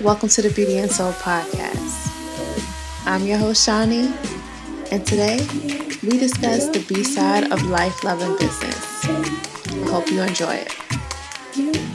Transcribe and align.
welcome 0.00 0.30
to 0.30 0.40
the 0.40 0.50
Beauty 0.50 0.78
and 0.78 0.90
Soul 0.90 1.12
podcast. 1.12 2.08
I'm 3.06 3.26
your 3.26 3.36
host, 3.36 3.66
Shawnee, 3.66 4.10
and 4.90 5.06
today 5.06 5.46
we 6.02 6.18
discuss 6.18 6.68
the 6.68 6.82
B 6.88 7.04
side 7.04 7.52
of 7.52 7.62
life, 7.64 8.02
love, 8.02 8.22
and 8.22 8.38
business. 8.38 9.04
I 9.04 9.90
hope 9.90 10.10
you 10.10 10.22
enjoy 10.22 10.54
it. 10.54 11.89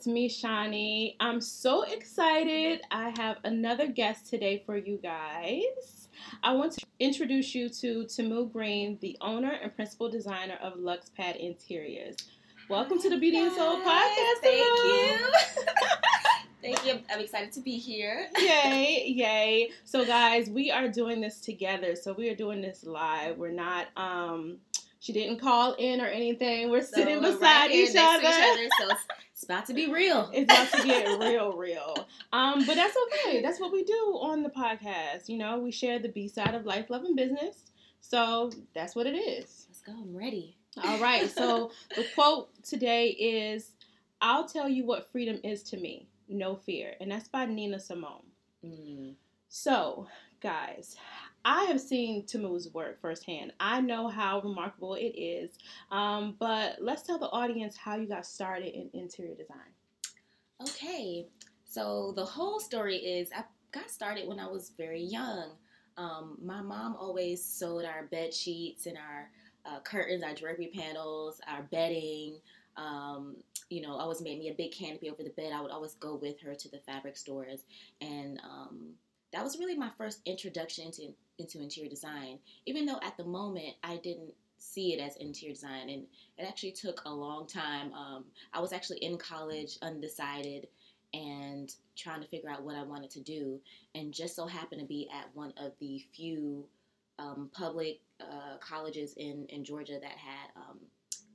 It's 0.00 0.06
me, 0.06 0.30
Shawnee. 0.30 1.14
I'm 1.20 1.42
so 1.42 1.82
excited. 1.82 2.80
I 2.90 3.12
have 3.18 3.36
another 3.44 3.86
guest 3.86 4.30
today 4.30 4.62
for 4.64 4.78
you 4.78 4.96
guys. 4.96 6.08
I 6.42 6.54
want 6.54 6.72
to 6.78 6.86
introduce 7.00 7.54
you 7.54 7.68
to 7.68 8.06
Tamu 8.06 8.48
Green, 8.48 8.96
the 9.02 9.18
owner 9.20 9.50
and 9.62 9.76
principal 9.76 10.08
designer 10.08 10.56
of 10.62 10.78
Lux 10.78 11.10
Pad 11.10 11.36
Interiors. 11.36 12.16
Welcome 12.70 12.98
to 13.02 13.10
the 13.10 13.18
Beauty 13.18 13.40
and 13.40 13.52
Soul 13.54 13.76
podcast. 13.82 14.40
Thank 14.42 14.64
Tamu. 14.64 14.88
you. 14.88 15.18
Thank 16.62 16.86
you. 16.86 17.00
I'm 17.12 17.20
excited 17.20 17.52
to 17.52 17.60
be 17.60 17.76
here. 17.76 18.30
yay, 18.38 19.04
yay. 19.06 19.68
So 19.84 20.06
guys, 20.06 20.48
we 20.48 20.70
are 20.70 20.88
doing 20.88 21.20
this 21.20 21.42
together. 21.42 21.94
So 21.94 22.14
we 22.14 22.30
are 22.30 22.34
doing 22.34 22.62
this 22.62 22.84
live. 22.84 23.36
We're 23.36 23.52
not 23.52 23.88
um 23.98 24.60
she 25.00 25.14
didn't 25.14 25.40
call 25.40 25.74
in 25.74 26.00
or 26.00 26.06
anything. 26.06 26.70
We're 26.70 26.82
So 26.82 26.92
sitting 26.96 27.20
beside 27.20 27.40
right 27.42 27.70
each, 27.70 27.96
other. 27.96 28.20
each 28.22 28.34
other. 28.34 28.68
So 28.80 28.88
it's, 29.40 29.44
about 29.44 29.64
to 29.66 29.74
be 29.74 29.90
real. 29.90 30.30
It's 30.34 30.52
about 30.52 30.70
to 30.72 30.86
get 30.86 31.18
real, 31.18 31.56
real. 31.56 32.06
Um, 32.32 32.66
but 32.66 32.74
that's 32.74 32.94
okay. 33.06 33.40
That's 33.40 33.58
what 33.58 33.72
we 33.72 33.84
do 33.84 34.18
on 34.20 34.42
the 34.42 34.50
podcast. 34.50 35.28
You 35.28 35.38
know, 35.38 35.58
we 35.58 35.70
share 35.70 35.98
the 35.98 36.10
B 36.10 36.28
side 36.28 36.54
of 36.54 36.66
life, 36.66 36.90
love, 36.90 37.04
and 37.04 37.16
business. 37.16 37.70
So 38.00 38.50
that's 38.74 38.94
what 38.94 39.06
it 39.06 39.16
is. 39.16 39.66
Let's 39.68 39.80
go. 39.80 39.92
I'm 39.92 40.14
ready. 40.14 40.56
All 40.84 40.98
right. 40.98 41.30
So 41.30 41.70
the 41.96 42.04
quote 42.14 42.50
today 42.62 43.08
is 43.08 43.72
I'll 44.20 44.46
tell 44.46 44.68
you 44.68 44.84
what 44.84 45.10
freedom 45.10 45.40
is 45.42 45.62
to 45.64 45.78
me. 45.78 46.06
No 46.28 46.54
fear. 46.54 46.92
And 47.00 47.10
that's 47.10 47.28
by 47.28 47.46
Nina 47.46 47.80
Simone. 47.80 48.26
Mm. 48.62 49.14
So, 49.48 50.06
guys, 50.42 50.96
I 51.44 51.64
have 51.64 51.80
seen 51.80 52.24
Tamu's 52.24 52.72
work 52.72 53.00
firsthand. 53.00 53.52
I 53.60 53.80
know 53.80 54.08
how 54.08 54.40
remarkable 54.40 54.94
it 54.94 55.14
is. 55.16 55.58
Um, 55.90 56.36
but 56.38 56.76
let's 56.80 57.02
tell 57.02 57.18
the 57.18 57.30
audience 57.30 57.76
how 57.76 57.96
you 57.96 58.06
got 58.06 58.26
started 58.26 58.74
in 58.74 58.90
interior 58.92 59.34
design. 59.34 59.58
Okay. 60.62 61.26
So 61.64 62.12
the 62.16 62.24
whole 62.24 62.60
story 62.60 62.96
is 62.96 63.30
I 63.34 63.44
got 63.72 63.90
started 63.90 64.28
when 64.28 64.38
I 64.38 64.46
was 64.46 64.72
very 64.76 65.02
young. 65.02 65.52
Um, 65.96 66.38
my 66.42 66.60
mom 66.60 66.96
always 66.96 67.44
sewed 67.44 67.84
our 67.84 68.04
bed 68.10 68.34
sheets 68.34 68.86
and 68.86 68.96
our 68.96 69.30
uh, 69.64 69.80
curtains, 69.80 70.22
our 70.22 70.34
drapery 70.34 70.70
panels, 70.74 71.40
our 71.46 71.62
bedding. 71.70 72.38
Um, 72.76 73.36
you 73.68 73.82
know, 73.82 73.92
always 73.94 74.20
made 74.20 74.38
me 74.38 74.48
a 74.48 74.54
big 74.54 74.72
canopy 74.72 75.10
over 75.10 75.22
the 75.22 75.30
bed. 75.30 75.52
I 75.54 75.60
would 75.60 75.70
always 75.70 75.94
go 75.94 76.16
with 76.16 76.40
her 76.40 76.54
to 76.54 76.68
the 76.68 76.78
fabric 76.78 77.16
stores, 77.16 77.64
and 78.00 78.40
um, 78.42 78.94
that 79.32 79.44
was 79.44 79.58
really 79.58 79.76
my 79.76 79.90
first 79.96 80.20
introduction 80.26 80.86
into 80.86 81.14
into 81.38 81.60
interior 81.60 81.88
design. 81.90 82.38
Even 82.66 82.84
though 82.86 82.98
at 83.02 83.16
the 83.16 83.24
moment 83.24 83.74
I 83.82 83.96
didn't 83.96 84.32
see 84.58 84.92
it 84.92 85.00
as 85.00 85.16
interior 85.16 85.54
design, 85.54 85.88
and 85.88 86.02
it 86.36 86.44
actually 86.46 86.72
took 86.72 87.00
a 87.06 87.10
long 87.10 87.46
time. 87.46 87.92
Um, 87.94 88.24
I 88.52 88.60
was 88.60 88.72
actually 88.72 88.98
in 88.98 89.16
college, 89.16 89.78
undecided, 89.82 90.66
and 91.14 91.74
trying 91.96 92.20
to 92.20 92.28
figure 92.28 92.50
out 92.50 92.62
what 92.62 92.76
I 92.76 92.82
wanted 92.82 93.10
to 93.12 93.20
do, 93.20 93.58
and 93.94 94.12
just 94.12 94.36
so 94.36 94.46
happened 94.46 94.80
to 94.80 94.86
be 94.86 95.08
at 95.14 95.34
one 95.34 95.52
of 95.56 95.72
the 95.80 96.04
few 96.14 96.66
um, 97.18 97.50
public 97.52 98.00
uh, 98.20 98.56
colleges 98.60 99.14
in 99.16 99.46
in 99.48 99.64
Georgia 99.64 99.98
that 100.00 100.10
had 100.12 100.50
um, 100.56 100.78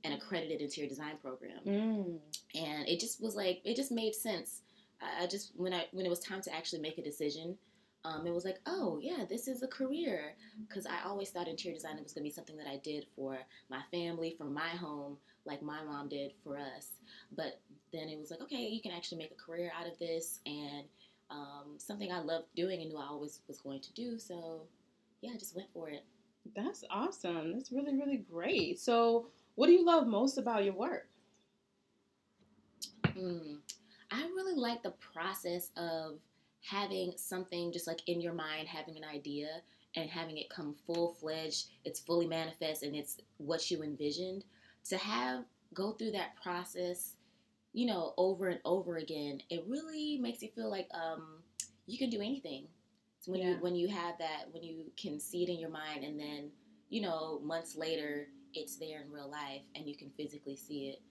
an 0.04 0.12
accredited 0.12 0.60
interior 0.60 0.88
design 0.88 1.16
program 1.20 1.58
Mm. 1.66 2.18
and 2.54 2.88
it 2.88 3.00
just 3.00 3.20
was 3.20 3.34
like 3.34 3.60
it 3.64 3.74
just 3.74 3.90
made 3.90 4.14
sense. 4.14 4.62
I 5.00 5.24
I 5.24 5.26
just 5.26 5.52
when 5.56 5.72
I 5.72 5.86
when 5.92 6.06
it 6.06 6.10
was 6.10 6.20
time 6.20 6.40
to 6.42 6.54
actually 6.54 6.80
make 6.80 6.98
a 6.98 7.02
decision, 7.02 7.56
um, 8.06 8.26
it 8.26 8.32
was 8.32 8.44
like, 8.44 8.60
oh 8.66 8.98
yeah, 9.02 9.24
this 9.28 9.48
is 9.48 9.62
a 9.62 9.66
career 9.66 10.34
because 10.68 10.86
I 10.86 11.04
always 11.04 11.30
thought 11.30 11.48
interior 11.48 11.76
design 11.76 12.00
was 12.02 12.12
going 12.12 12.22
to 12.22 12.28
be 12.28 12.30
something 12.30 12.56
that 12.56 12.68
I 12.68 12.76
did 12.84 13.06
for 13.16 13.38
my 13.68 13.80
family, 13.90 14.36
for 14.38 14.44
my 14.44 14.68
home, 14.68 15.16
like 15.44 15.60
my 15.62 15.82
mom 15.82 16.08
did 16.08 16.32
for 16.44 16.56
us. 16.56 16.88
But 17.36 17.60
then 17.92 18.08
it 18.08 18.18
was 18.18 18.30
like, 18.30 18.40
okay, 18.42 18.68
you 18.68 18.80
can 18.80 18.92
actually 18.92 19.18
make 19.18 19.32
a 19.32 19.42
career 19.42 19.72
out 19.78 19.90
of 19.90 19.98
this, 19.98 20.40
and 20.46 20.84
um, 21.30 21.78
something 21.78 22.12
I 22.12 22.20
loved 22.20 22.46
doing 22.54 22.80
and 22.80 22.90
knew 22.90 22.98
I 22.98 23.06
always 23.06 23.40
was 23.48 23.58
going 23.58 23.80
to 23.80 23.92
do. 23.94 24.18
So 24.18 24.62
yeah, 25.20 25.32
I 25.34 25.38
just 25.38 25.56
went 25.56 25.68
for 25.72 25.88
it. 25.88 26.04
That's 26.54 26.84
awesome. 26.90 27.54
That's 27.54 27.72
really, 27.72 27.94
really 27.94 28.18
great. 28.18 28.78
So, 28.78 29.26
what 29.56 29.66
do 29.66 29.72
you 29.72 29.84
love 29.84 30.06
most 30.06 30.38
about 30.38 30.64
your 30.64 30.74
work? 30.74 31.08
Mm. 33.04 33.56
I 34.12 34.20
really 34.20 34.54
like 34.54 34.82
the 34.84 34.94
process 35.12 35.70
of 35.76 36.20
having 36.68 37.12
something 37.16 37.72
just 37.72 37.86
like 37.86 38.00
in 38.06 38.20
your 38.20 38.32
mind, 38.32 38.68
having 38.68 38.96
an 38.96 39.04
idea 39.04 39.48
and 39.94 40.10
having 40.10 40.36
it 40.36 40.50
come 40.50 40.74
full 40.86 41.14
fledged. 41.20 41.66
It's 41.84 42.00
fully 42.00 42.26
manifest 42.26 42.82
and 42.82 42.94
it's 42.94 43.18
what 43.38 43.70
you 43.70 43.82
envisioned. 43.82 44.44
To 44.88 44.96
have 44.96 45.44
go 45.74 45.92
through 45.92 46.12
that 46.12 46.40
process, 46.42 47.14
you 47.72 47.86
know, 47.86 48.14
over 48.16 48.48
and 48.48 48.60
over 48.64 48.96
again, 48.96 49.42
it 49.50 49.64
really 49.68 50.18
makes 50.18 50.42
you 50.42 50.48
feel 50.54 50.70
like 50.70 50.88
um, 50.92 51.42
you 51.86 51.98
can 51.98 52.10
do 52.10 52.20
anything. 52.20 52.66
So 53.20 53.32
when 53.32 53.40
Yeah. 53.40 53.50
you 53.50 53.56
when 53.56 53.74
you 53.74 53.88
have 53.88 54.18
that, 54.18 54.52
when 54.52 54.62
you 54.62 54.90
can 54.96 55.18
see 55.18 55.42
it 55.42 55.48
in 55.48 55.58
your 55.58 55.70
mind, 55.70 56.04
and 56.04 56.18
then 56.18 56.50
you 56.88 57.00
know 57.00 57.40
months 57.40 57.76
later 57.76 58.28
it's 58.54 58.76
there 58.76 59.02
in 59.02 59.12
real 59.12 59.28
life 59.28 59.62
and 59.74 59.86
you 59.86 59.94
can 59.96 60.10
physically 60.16 60.56
see 60.56 60.88
it 60.88 61.02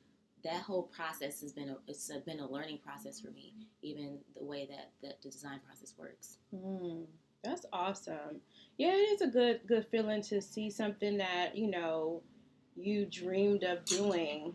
that 0.46 0.62
whole 0.62 0.84
process 0.84 1.42
has 1.42 1.52
been 1.52 1.70
a 1.70 1.78
it's 1.88 2.10
a, 2.10 2.20
been 2.20 2.40
a 2.40 2.50
learning 2.50 2.78
process 2.78 3.20
for 3.20 3.32
me 3.32 3.54
even 3.82 4.18
the 4.38 4.44
way 4.46 4.66
that, 4.70 4.92
that 5.02 5.22
the 5.22 5.30
design 5.30 5.60
process 5.68 5.94
works 5.98 6.38
Mm, 6.56 7.06
that's 7.44 7.66
awesome. 7.74 8.42
Yeah, 8.78 8.94
it 8.94 9.14
is 9.14 9.22
a 9.22 9.28
good, 9.28 9.62
good 9.68 9.86
feeling 9.92 10.22
to 10.24 10.42
see 10.42 10.70
something 10.70 11.18
that 11.18 11.56
you 11.56 11.68
know 11.70 12.22
you 12.76 13.06
dreamed 13.06 13.64
of 13.64 13.86
doing, 13.86 14.54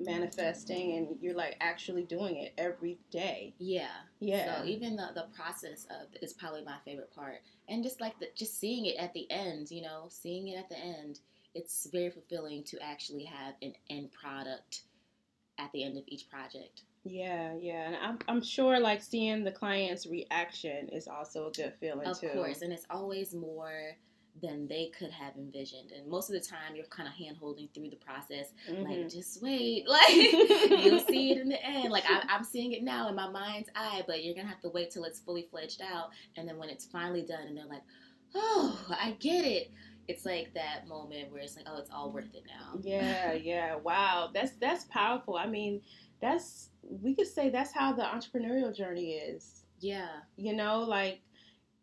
manifesting, 0.00 0.96
and 0.96 1.16
you're 1.20 1.34
like 1.34 1.56
actually 1.60 2.02
doing 2.04 2.36
it 2.36 2.52
every 2.58 2.98
day. 3.10 3.54
yeah 3.58 3.88
Yeah. 4.20 4.60
so 4.62 4.66
even 4.66 4.96
the, 4.96 5.08
the 5.14 5.26
process 5.36 5.86
of 5.90 6.08
is 6.22 6.32
probably 6.32 6.64
my 6.64 6.76
favorite 6.84 7.14
part 7.14 7.40
and 7.68 7.82
just 7.82 8.00
like 8.00 8.18
the, 8.18 8.26
just 8.34 8.58
seeing 8.58 8.86
it 8.86 8.96
at 8.98 9.12
the 9.14 9.30
end 9.30 9.70
you 9.70 9.82
know 9.82 10.06
seeing 10.08 10.48
it 10.48 10.56
at 10.58 10.68
the 10.68 10.78
end 10.78 11.20
it's 11.54 11.86
very 11.92 12.10
fulfilling 12.10 12.64
to 12.64 12.78
actually 12.82 13.24
have 13.24 13.54
an 13.62 13.72
end 13.90 14.10
product 14.12 14.82
at 15.58 15.70
the 15.72 15.84
end 15.84 15.96
of 15.96 16.04
each 16.06 16.28
project 16.28 16.82
Yeah, 17.04 17.54
yeah, 17.60 17.86
and 17.88 17.96
I'm, 17.96 18.18
I'm 18.28 18.42
sure 18.42 18.80
like 18.80 19.02
seeing 19.02 19.44
the 19.44 19.52
client's 19.52 20.06
reaction 20.06 20.88
is 20.88 21.06
also 21.08 21.48
a 21.48 21.52
good 21.52 21.74
feeling 21.80 22.06
of 22.08 22.20
too. 22.20 22.28
course 22.28 22.62
and 22.62 22.72
it's 22.72 22.86
always 22.90 23.34
more 23.34 23.96
than 24.42 24.66
they 24.66 24.90
could 24.98 25.12
have 25.12 25.36
envisioned 25.36 25.92
and 25.92 26.10
most 26.10 26.28
of 26.28 26.34
the 26.34 26.40
time 26.44 26.74
you're 26.74 26.84
kind 26.86 27.08
of 27.08 27.14
hand 27.14 27.36
holding 27.38 27.68
through 27.72 27.88
the 27.88 27.96
process 27.96 28.48
like 28.66 28.98
Mhm. 28.98 29.08
just 29.12 29.40
wait 29.40 29.86
like 29.98 30.32
you'll 30.82 30.98
see 31.08 31.30
it 31.30 31.38
in 31.38 31.48
the 31.48 31.64
end 31.64 31.92
like 31.92 32.02
I, 32.08 32.24
i'm 32.28 32.42
seeing 32.42 32.72
it 32.72 32.82
now 32.82 33.08
in 33.08 33.14
my 33.14 33.28
mind's 33.30 33.68
eye 33.76 34.02
but 34.08 34.24
you're 34.24 34.34
gonna 34.34 34.48
have 34.48 34.60
to 34.62 34.70
wait 34.70 34.90
till 34.90 35.04
it's 35.04 35.20
fully 35.20 35.46
fledged 35.52 35.80
out 35.82 36.10
and 36.36 36.48
then 36.48 36.58
when 36.58 36.68
it's 36.68 36.84
finally 36.86 37.22
done 37.22 37.46
and 37.46 37.56
they're 37.56 37.64
like 37.66 37.84
oh 38.34 38.84
i 38.90 39.12
get 39.20 39.44
it 39.44 39.70
it's 40.08 40.24
like 40.26 40.52
that 40.54 40.86
moment 40.88 41.30
where 41.32 41.40
it's 41.42 41.56
like 41.56 41.66
oh 41.68 41.78
it's 41.78 41.90
all 41.90 42.12
worth 42.12 42.34
it 42.34 42.44
now 42.46 42.78
Yeah, 42.82 43.32
yeah. 43.52 43.76
Wow. 43.76 44.30
That's 44.32 44.52
that's 44.60 44.84
powerful. 44.84 45.36
I 45.36 45.46
mean, 45.46 45.80
that's 46.20 46.70
we 46.82 47.14
could 47.14 47.26
say 47.26 47.48
that's 47.50 47.72
how 47.72 47.92
the 47.92 48.02
entrepreneurial 48.02 48.74
journey 48.74 49.12
is. 49.14 49.64
yeah 49.80 50.08
You 50.36 50.54
know, 50.54 50.80
like 50.80 51.20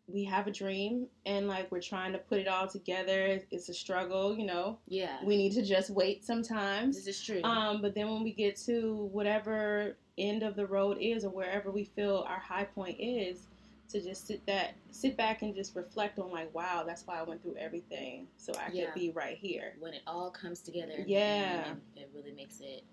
we 0.08 0.24
have 0.24 0.46
a 0.46 0.50
dream 0.50 1.06
and 1.26 1.46
like 1.48 1.70
we're 1.70 1.80
trying 1.80 2.12
to 2.12 2.18
put 2.18 2.38
it 2.38 2.48
all 2.48 2.66
together. 2.66 3.40
It's 3.50 3.68
a 3.68 3.74
struggle, 3.74 4.36
you 4.36 4.44
know. 4.46 4.78
yeah 4.88 5.18
We 5.24 5.36
need 5.36 5.52
to 5.52 5.62
just 5.62 5.90
wait 5.90 6.24
sometimes. 6.24 6.96
this 6.96 7.06
is 7.06 7.24
true 7.24 7.42
Um, 7.44 7.80
but 7.80 7.94
then 7.94 8.10
when 8.10 8.22
we 8.22 8.32
get 8.32 8.56
to 8.66 9.08
whatever 9.12 9.96
end 10.18 10.42
of 10.42 10.56
the 10.56 10.66
road 10.66 10.98
is 11.00 11.24
or 11.24 11.30
wherever 11.30 11.70
we 11.70 11.84
feel 11.84 12.24
our 12.28 12.38
high 12.40 12.64
point 12.64 12.96
is, 13.00 13.46
to 13.92 14.00
just 14.02 14.26
sit 14.26 14.44
that 14.46 14.74
sit 14.90 15.16
back 15.16 15.42
and 15.42 15.54
just 15.54 15.74
reflect 15.76 16.18
on 16.18 16.30
like, 16.30 16.54
wow, 16.54 16.84
that's 16.86 17.06
why 17.06 17.18
I 17.18 17.22
went 17.22 17.42
through 17.42 17.56
everything. 17.56 18.26
So 18.36 18.52
I 18.54 18.70
Yeah. 18.72 18.86
could 18.86 18.94
be 18.94 19.10
right 19.10 19.36
here. 19.36 19.74
when 19.78 19.94
it 19.94 20.02
all 20.06 20.30
comes 20.30 20.60
together 20.60 21.04
Yeah. 21.06 21.74
it, 21.96 22.00
it 22.02 22.10
really 22.14 22.32
makes 22.32 22.60
it 22.60 22.84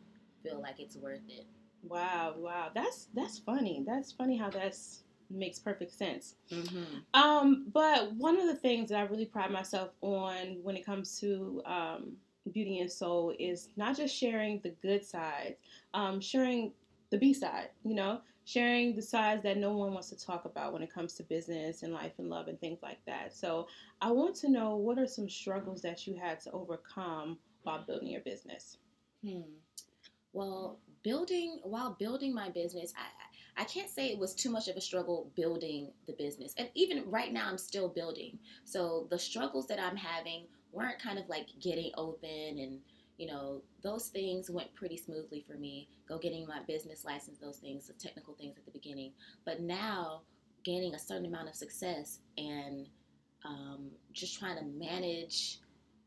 feel 0.43 0.61
like 0.61 0.79
it's 0.79 0.95
worth 0.95 1.27
it 1.29 1.45
Wow, 1.83 2.35
wow. 2.37 2.71
That's 2.73 3.07
that's 3.13 3.39
funny. 3.39 3.83
That's 3.87 4.11
funny 4.11 4.37
how 4.37 4.49
that's 4.49 5.03
makes 5.29 5.59
perfect 5.59 5.91
sense. 5.93 6.35
Mm-hmm. 6.51 7.19
Um, 7.19 7.67
but 7.71 8.13
one 8.15 8.39
of 8.39 8.47
the 8.47 8.55
things 8.55 8.89
that 8.89 8.97
I 8.99 9.03
really 9.03 9.25
pride 9.25 9.51
myself 9.51 9.91
on 10.01 10.57
when 10.63 10.75
it 10.75 10.85
comes 10.85 11.19
to 11.19 11.61
um, 11.65 12.13
beauty 12.51 12.79
and 12.79 12.91
soul 12.91 13.33
is 13.39 13.69
not 13.77 13.95
just 13.95 14.15
sharing 14.15 14.59
the 14.61 14.71
good 14.81 15.05
sides, 15.05 15.55
um, 15.93 16.19
sharing 16.19 16.73
the 17.11 17.17
B 17.17 17.33
side, 17.33 17.69
you 17.83 17.95
know, 17.95 18.21
sharing 18.49 18.95
the 18.95 19.01
sides 19.01 19.43
that 19.43 19.57
no 19.57 19.73
one 19.73 19.93
wants 19.93 20.09
to 20.09 20.17
talk 20.17 20.45
about 20.45 20.73
when 20.73 20.81
it 20.81 20.91
comes 20.91 21.13
to 21.13 21.23
business 21.23 21.83
and 21.83 21.93
life 21.93 22.13
and 22.17 22.29
love 22.29 22.47
and 22.47 22.59
things 22.59 22.79
like 22.81 22.97
that. 23.05 23.31
So 23.31 23.67
I 24.01 24.09
want 24.11 24.35
to 24.37 24.49
know 24.49 24.75
what 24.75 24.97
are 24.97 25.05
some 25.05 25.29
struggles 25.29 25.83
that 25.83 26.07
you 26.07 26.15
had 26.15 26.39
to 26.41 26.51
overcome 26.51 27.37
while 27.61 27.83
building 27.85 28.07
your 28.07 28.21
business? 28.21 28.77
Hmm. 29.23 29.41
Well, 30.33 30.79
building 31.03 31.59
while 31.63 31.95
building 31.99 32.33
my 32.33 32.49
business, 32.49 32.91
I 32.97 33.61
I 33.61 33.65
can't 33.65 33.89
say 33.89 34.07
it 34.07 34.17
was 34.17 34.33
too 34.33 34.49
much 34.49 34.67
of 34.67 34.77
a 34.77 34.81
struggle 34.81 35.31
building 35.35 35.91
the 36.07 36.13
business, 36.13 36.55
and 36.57 36.69
even 36.73 37.03
right 37.09 37.31
now 37.31 37.47
I'm 37.47 37.57
still 37.57 37.87
building. 37.87 38.39
So 38.63 39.05
the 39.11 39.19
struggles 39.19 39.67
that 39.67 39.79
I'm 39.79 39.97
having 39.97 40.47
weren't 40.71 40.99
kind 40.99 41.19
of 41.19 41.29
like 41.29 41.47
getting 41.61 41.91
open 41.97 42.57
and 42.57 42.79
you 43.19 43.27
know 43.27 43.61
those 43.83 44.07
things 44.07 44.49
went 44.49 44.73
pretty 44.73 44.97
smoothly 44.97 45.45
for 45.47 45.57
me. 45.57 45.89
Go 46.07 46.17
getting 46.17 46.47
my 46.47 46.61
business 46.67 47.05
license, 47.05 47.37
those 47.37 47.57
things, 47.57 47.87
the 47.87 47.93
technical 47.93 48.33
things 48.33 48.57
at 48.57 48.65
the 48.65 48.71
beginning, 48.71 49.11
but 49.45 49.61
now 49.61 50.21
gaining 50.63 50.95
a 50.95 50.99
certain 50.99 51.25
amount 51.25 51.49
of 51.49 51.55
success 51.55 52.19
and 52.37 52.87
um, 53.45 53.91
just 54.13 54.39
trying 54.39 54.57
to 54.57 54.65
manage 54.65 55.59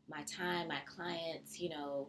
my 0.09 0.21
time, 0.23 0.67
my 0.67 0.81
clients, 0.85 1.59
you 1.59 1.69
know, 1.69 2.07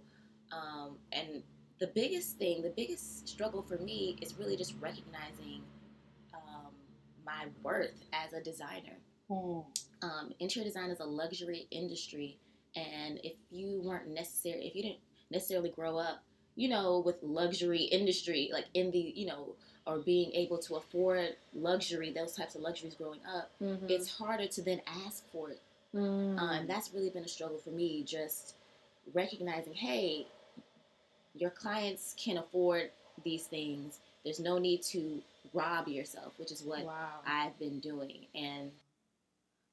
um, 0.52 0.96
and 1.12 1.42
the 1.80 1.86
biggest 1.88 2.36
thing, 2.38 2.62
the 2.62 2.72
biggest 2.76 3.28
struggle 3.28 3.62
for 3.62 3.78
me 3.78 4.16
is 4.20 4.34
really 4.38 4.56
just 4.56 4.74
recognizing 4.80 5.62
um, 6.32 6.72
my 7.24 7.46
worth 7.62 8.02
as 8.12 8.32
a 8.32 8.42
designer. 8.42 8.96
Mm. 9.30 9.64
Um, 10.02 10.32
interior 10.40 10.68
design 10.68 10.90
is 10.90 11.00
a 11.00 11.04
luxury 11.04 11.66
industry, 11.70 12.38
and 12.76 13.20
if 13.22 13.34
you 13.50 13.80
weren't 13.84 14.08
necessary, 14.08 14.66
if 14.66 14.74
you 14.74 14.82
didn't 14.82 15.00
necessarily 15.30 15.70
grow 15.70 15.98
up, 15.98 16.22
you 16.56 16.68
know, 16.68 17.00
with 17.04 17.16
luxury 17.22 17.82
industry, 17.82 18.50
like 18.52 18.66
in 18.74 18.90
the, 18.90 19.12
you 19.16 19.26
know, 19.26 19.54
or 19.86 19.98
being 19.98 20.32
able 20.32 20.58
to 20.58 20.76
afford 20.76 21.36
luxury, 21.54 22.12
those 22.12 22.34
types 22.34 22.54
of 22.54 22.62
luxuries 22.62 22.94
growing 22.94 23.20
up, 23.26 23.50
Mm-hmm. 23.62 23.86
it's 23.88 24.16
harder 24.18 24.46
to 24.46 24.62
then 24.62 24.80
ask 25.06 25.24
for 25.30 25.50
it. 25.50 25.60
Mm. 25.94 26.38
Uh, 26.38 26.52
and 26.60 26.68
that's 26.68 26.92
really 26.94 27.10
been 27.10 27.24
a 27.24 27.28
struggle 27.28 27.58
for 27.58 27.70
me, 27.70 28.02
just 28.04 28.54
recognizing, 29.12 29.74
hey, 29.74 30.26
your 31.34 31.50
clients 31.50 32.14
can 32.18 32.38
afford 32.38 32.90
these 33.24 33.44
things. 33.44 33.98
There's 34.24 34.40
no 34.40 34.58
need 34.58 34.82
to 34.84 35.20
rob 35.52 35.86
yourself, 35.88 36.32
which 36.38 36.50
is 36.50 36.62
what 36.62 36.84
wow. 36.84 37.08
I've 37.26 37.56
been 37.58 37.78
doing. 37.80 38.26
And 38.34 38.70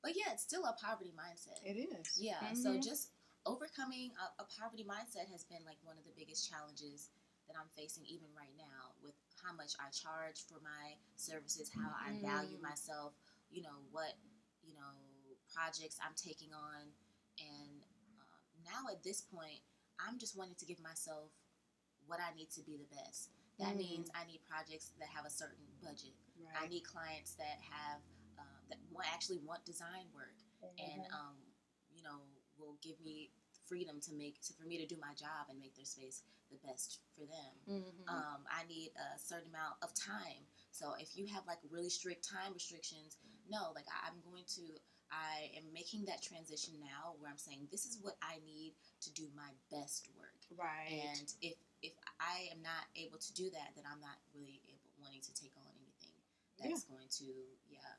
but 0.02 0.16
yeah, 0.16 0.34
it's 0.34 0.44
still 0.44 0.66
a 0.66 0.74
poverty 0.74 1.14
mindset. 1.14 1.60
it 1.64 1.78
is. 1.78 2.18
Yeah, 2.18 2.54
so 2.54 2.74
Mhm. 2.78 2.84
just 2.84 3.12
overcoming 3.46 4.12
a, 4.18 4.42
a 4.42 4.46
poverty 4.46 4.84
mindset 4.84 5.28
has 5.32 5.44
been 5.46 5.64
like 5.66 5.78
one 5.84 5.98
of 5.98 6.04
the 6.06 6.12
biggest 6.18 6.50
challenges 6.50 7.10
that 7.48 7.58
I'm 7.58 7.70
facing 7.76 8.06
even 8.06 8.30
right 8.36 8.54
now 8.58 8.94
with 9.02 9.16
how 9.44 9.54
much 9.54 9.74
I 9.80 9.90
charge 9.90 10.46
for 10.46 10.60
my 10.62 10.98
services, 11.16 11.70
how 11.74 11.92
I 11.98 12.14
value 12.22 12.58
Mm. 12.58 12.62
myself, 12.62 13.14
you 13.50 13.62
know, 13.64 13.82
what, 13.92 14.14
you 14.64 14.74
know, 14.74 14.94
projects 15.54 15.98
I'm 16.02 16.14
taking 16.16 16.54
on. 16.54 16.94
And 17.40 17.84
uh, 18.22 18.38
now 18.64 18.88
at 18.92 19.04
this 19.04 19.22
point, 19.22 19.62
I'm 20.00 20.18
just 20.18 20.38
wanting 20.38 20.56
to 20.56 20.66
give 20.66 20.80
myself 20.80 21.32
what 22.06 22.20
I 22.20 22.34
need 22.36 22.52
to 22.52 22.62
be 22.62 22.78
the 22.78 22.86
best. 22.96 23.30
That 23.60 23.74
Mm. 23.76 23.78
means 23.78 24.10
I 24.16 24.26
need 24.26 24.42
projects 24.48 24.92
that 25.00 25.10
have 25.10 25.26
a 25.26 25.30
certain 25.30 25.66
budget. 25.82 26.14
I 26.56 26.68
need 26.68 26.84
clients 26.84 27.34
that 27.36 27.60
have 27.62 28.02
that 28.72 28.80
actually 29.14 29.40
want 29.46 29.64
design 29.66 30.08
work 30.14 30.34
and 30.80 31.04
Mhm. 31.04 31.14
um, 31.14 31.38
you 31.92 32.02
know 32.02 32.22
will 32.58 32.78
give 32.82 33.00
me 33.02 33.32
freedom 33.66 34.00
to 34.02 34.14
make 34.14 34.42
to, 34.42 34.54
for 34.54 34.64
me 34.64 34.78
to 34.78 34.86
do 34.86 34.98
my 34.98 35.14
job 35.14 35.50
and 35.50 35.60
make 35.60 35.76
their 35.76 35.86
space 35.86 36.24
the 36.50 36.58
best 36.58 37.00
for 37.16 37.26
them. 37.26 37.54
Mhm. 37.68 38.10
Um, 38.10 38.46
I 38.50 38.64
need 38.66 38.92
a 38.98 39.18
certain 39.20 39.48
amount 39.50 39.82
of 39.82 39.94
time. 39.94 40.46
So 40.72 40.94
if 40.94 41.16
you 41.16 41.26
have 41.28 41.46
like 41.48 41.60
really 41.70 41.90
strict 41.90 42.24
time 42.28 42.54
restrictions, 42.54 43.18
no, 43.48 43.72
like 43.76 43.88
I, 43.88 44.08
I'm 44.08 44.22
going 44.22 44.46
to. 44.56 44.80
I 45.14 45.52
am 45.58 45.74
making 45.74 46.06
that 46.06 46.22
transition 46.22 46.80
now 46.80 47.16
where 47.20 47.30
I'm 47.30 47.38
saying 47.38 47.68
this 47.70 47.86
is 47.86 48.00
what 48.00 48.16
I 48.22 48.40
need 48.46 48.76
to 49.02 49.12
do 49.12 49.30
my 49.36 49.52
best 49.70 50.08
work. 50.16 50.40
right. 50.52 50.88
And 50.90 51.34
if 51.42 51.58
if 51.82 51.94
I 52.20 52.48
am 52.52 52.62
not 52.62 52.88
able 52.96 53.20
to 53.20 53.34
do 53.34 53.50
that, 53.50 53.76
then 53.76 53.86
I'm 53.86 54.00
not 54.00 54.18
really 54.34 54.62
able 54.70 54.90
wanting 55.02 55.22
to 55.22 55.34
take 55.34 55.52
on 55.58 55.68
anything 55.76 56.16
that's 56.58 56.84
going 56.84 57.10
to 57.10 57.26
yeah 57.70 57.96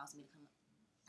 cause 0.00 0.16
me 0.16 0.22
to 0.24 0.32
come 0.32 0.48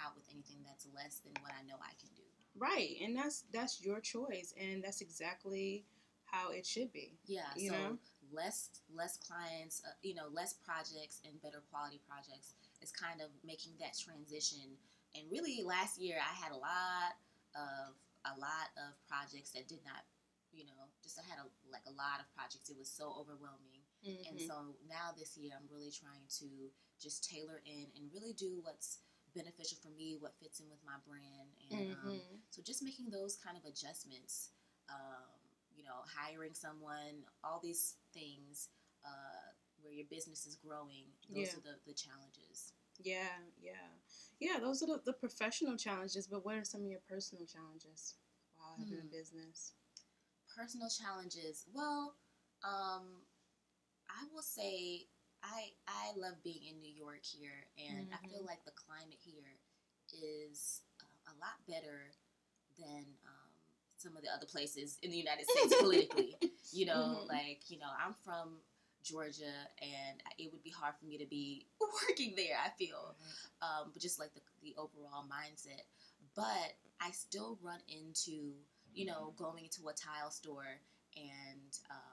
out 0.03 0.11
with 0.15 0.27
anything 0.31 0.59
that's 0.67 0.87
less 0.91 1.23
than 1.23 1.31
what 1.41 1.51
I 1.55 1.63
know 1.63 1.79
I 1.79 1.95
can 1.95 2.11
do. 2.15 2.27
right, 2.59 2.99
and 3.01 3.15
that's 3.15 3.45
that's 3.53 3.79
your 3.79 3.99
choice, 4.03 4.53
and 4.59 4.83
that's 4.83 4.99
exactly 4.99 5.85
how 6.25 6.51
it 6.51 6.65
should 6.65 6.91
be. 6.91 7.15
Yeah, 7.25 7.47
You 7.55 7.69
so 7.71 7.75
know? 7.75 7.97
less 8.31 8.69
less 8.93 9.15
clients, 9.17 9.81
uh, 9.87 9.95
you 10.03 10.15
know, 10.15 10.27
less 10.31 10.53
projects 10.53 11.21
and 11.23 11.39
better 11.41 11.63
quality 11.71 11.99
projects 12.07 12.55
is 12.81 12.91
kind 12.91 13.21
of 13.21 13.29
making 13.45 13.73
that 13.79 13.95
transition. 13.97 14.75
And 15.15 15.23
really, 15.31 15.63
last 15.63 15.99
year 15.99 16.17
I 16.19 16.33
had 16.35 16.51
a 16.51 16.59
lot 16.59 17.15
of 17.55 17.95
a 18.27 18.35
lot 18.39 18.71
of 18.75 18.95
projects 19.07 19.51
that 19.55 19.67
did 19.67 19.79
not, 19.85 20.03
you 20.51 20.65
know, 20.65 20.87
just 21.03 21.19
I 21.19 21.23
had 21.27 21.39
a, 21.39 21.47
like 21.71 21.83
a 21.87 21.95
lot 21.95 22.19
of 22.19 22.27
projects. 22.35 22.69
It 22.69 22.77
was 22.77 22.89
so 22.91 23.15
overwhelming. 23.19 23.79
And 24.27 24.39
Mhm. 24.39 24.47
so 24.47 24.75
now 24.89 25.11
this 25.17 25.37
year, 25.37 25.53
I'm 25.55 25.67
really 25.69 25.91
trying 25.91 26.25
to 26.41 26.71
just 27.01 27.27
tailor 27.29 27.61
in 27.65 27.87
and 27.97 28.11
really 28.13 28.33
do 28.33 28.59
what's 28.61 28.99
beneficial 29.35 29.77
for 29.81 29.89
me, 29.89 30.17
what 30.19 30.35
fits 30.41 30.59
in 30.59 30.69
with 30.69 30.79
my 30.85 30.97
brand, 31.07 31.49
and 31.71 31.89
um, 32.05 32.19
Mhm. 32.19 32.39
so 32.49 32.61
just 32.61 32.83
making 32.83 33.09
those 33.09 33.37
kind 33.37 33.57
of 33.57 33.65
adjustments, 33.65 34.49
um, 34.89 35.31
you 35.75 35.83
know, 35.83 36.03
hiring 36.05 36.53
someone, 36.53 37.23
all 37.43 37.59
these 37.61 37.95
things 38.13 38.69
uh, 39.05 39.51
where 39.81 39.93
your 39.93 40.05
business 40.09 40.45
is 40.45 40.55
growing. 40.55 41.05
Those 41.33 41.53
Yeah. 41.53 41.59
are 41.59 41.61
the, 41.61 41.75
the 41.87 41.93
challenges. 41.93 42.73
Yeah, 42.99 43.39
yeah, 43.59 43.87
yeah. 44.39 44.59
Those 44.59 44.83
are 44.83 44.87
the, 44.87 45.01
the 45.05 45.13
professional 45.13 45.77
challenges. 45.77 46.27
But 46.27 46.45
what 46.45 46.55
are 46.55 46.63
some 46.63 46.81
of 46.83 46.87
your 46.87 47.01
personal 47.09 47.45
challenges 47.45 48.15
while 48.55 48.77
having 48.77 48.99
a 48.99 49.03
Hmm. 49.03 49.07
business? 49.07 49.73
Personal 50.55 50.89
challenges. 50.89 51.65
Well, 51.73 52.15
um, 52.63 53.23
I 54.09 54.25
will 54.33 54.43
say 54.43 55.07
I 55.43 55.71
I 55.87 56.11
love 56.17 56.41
being 56.43 56.63
in 56.69 56.79
New 56.79 56.93
York 56.93 57.23
here, 57.23 57.65
and 57.77 58.07
I 58.13 58.17
feel 58.27 58.43
Mhm. 58.43 58.47
like 58.47 58.63
the 58.65 58.71
climate 58.71 59.19
here 59.19 59.57
is 60.13 60.81
uh, 61.01 61.31
a 61.31 61.35
lot 61.39 61.65
better 61.67 62.13
than 62.77 63.05
um, 63.25 63.51
some 63.97 64.15
of 64.17 64.23
the 64.23 64.29
other 64.29 64.45
places 64.45 64.97
in 65.01 65.11
the 65.11 65.17
United 65.17 65.47
States 65.47 65.75
politically. 65.79 66.37
You 66.73 66.85
know, 66.85 67.25
Mhm. 67.25 67.27
like 67.27 67.69
you 67.69 67.79
know, 67.79 67.89
I'm 67.99 68.13
from 68.23 68.61
Georgia, 69.03 69.67
and 69.81 70.23
it 70.37 70.51
would 70.53 70.63
be 70.63 70.69
hard 70.69 70.95
for 70.97 71.05
me 71.05 71.17
to 71.17 71.25
be 71.25 71.67
working 72.07 72.33
there. 72.35 72.57
I 72.57 72.69
feel, 72.69 73.17
um, 73.61 73.91
but 73.91 74.01
just 74.01 74.19
like 74.19 74.33
the 74.33 74.41
the 74.61 74.75
overall 74.77 75.25
mindset. 75.27 75.83
But 76.33 76.77
I 77.01 77.11
still 77.11 77.59
run 77.61 77.81
into 77.89 78.55
you 78.93 79.05
know 79.05 79.33
going 79.37 79.65
into 79.65 79.87
a 79.89 79.93
tile 79.93 80.31
store 80.31 80.79
and 81.17 81.77
um, 81.89 82.10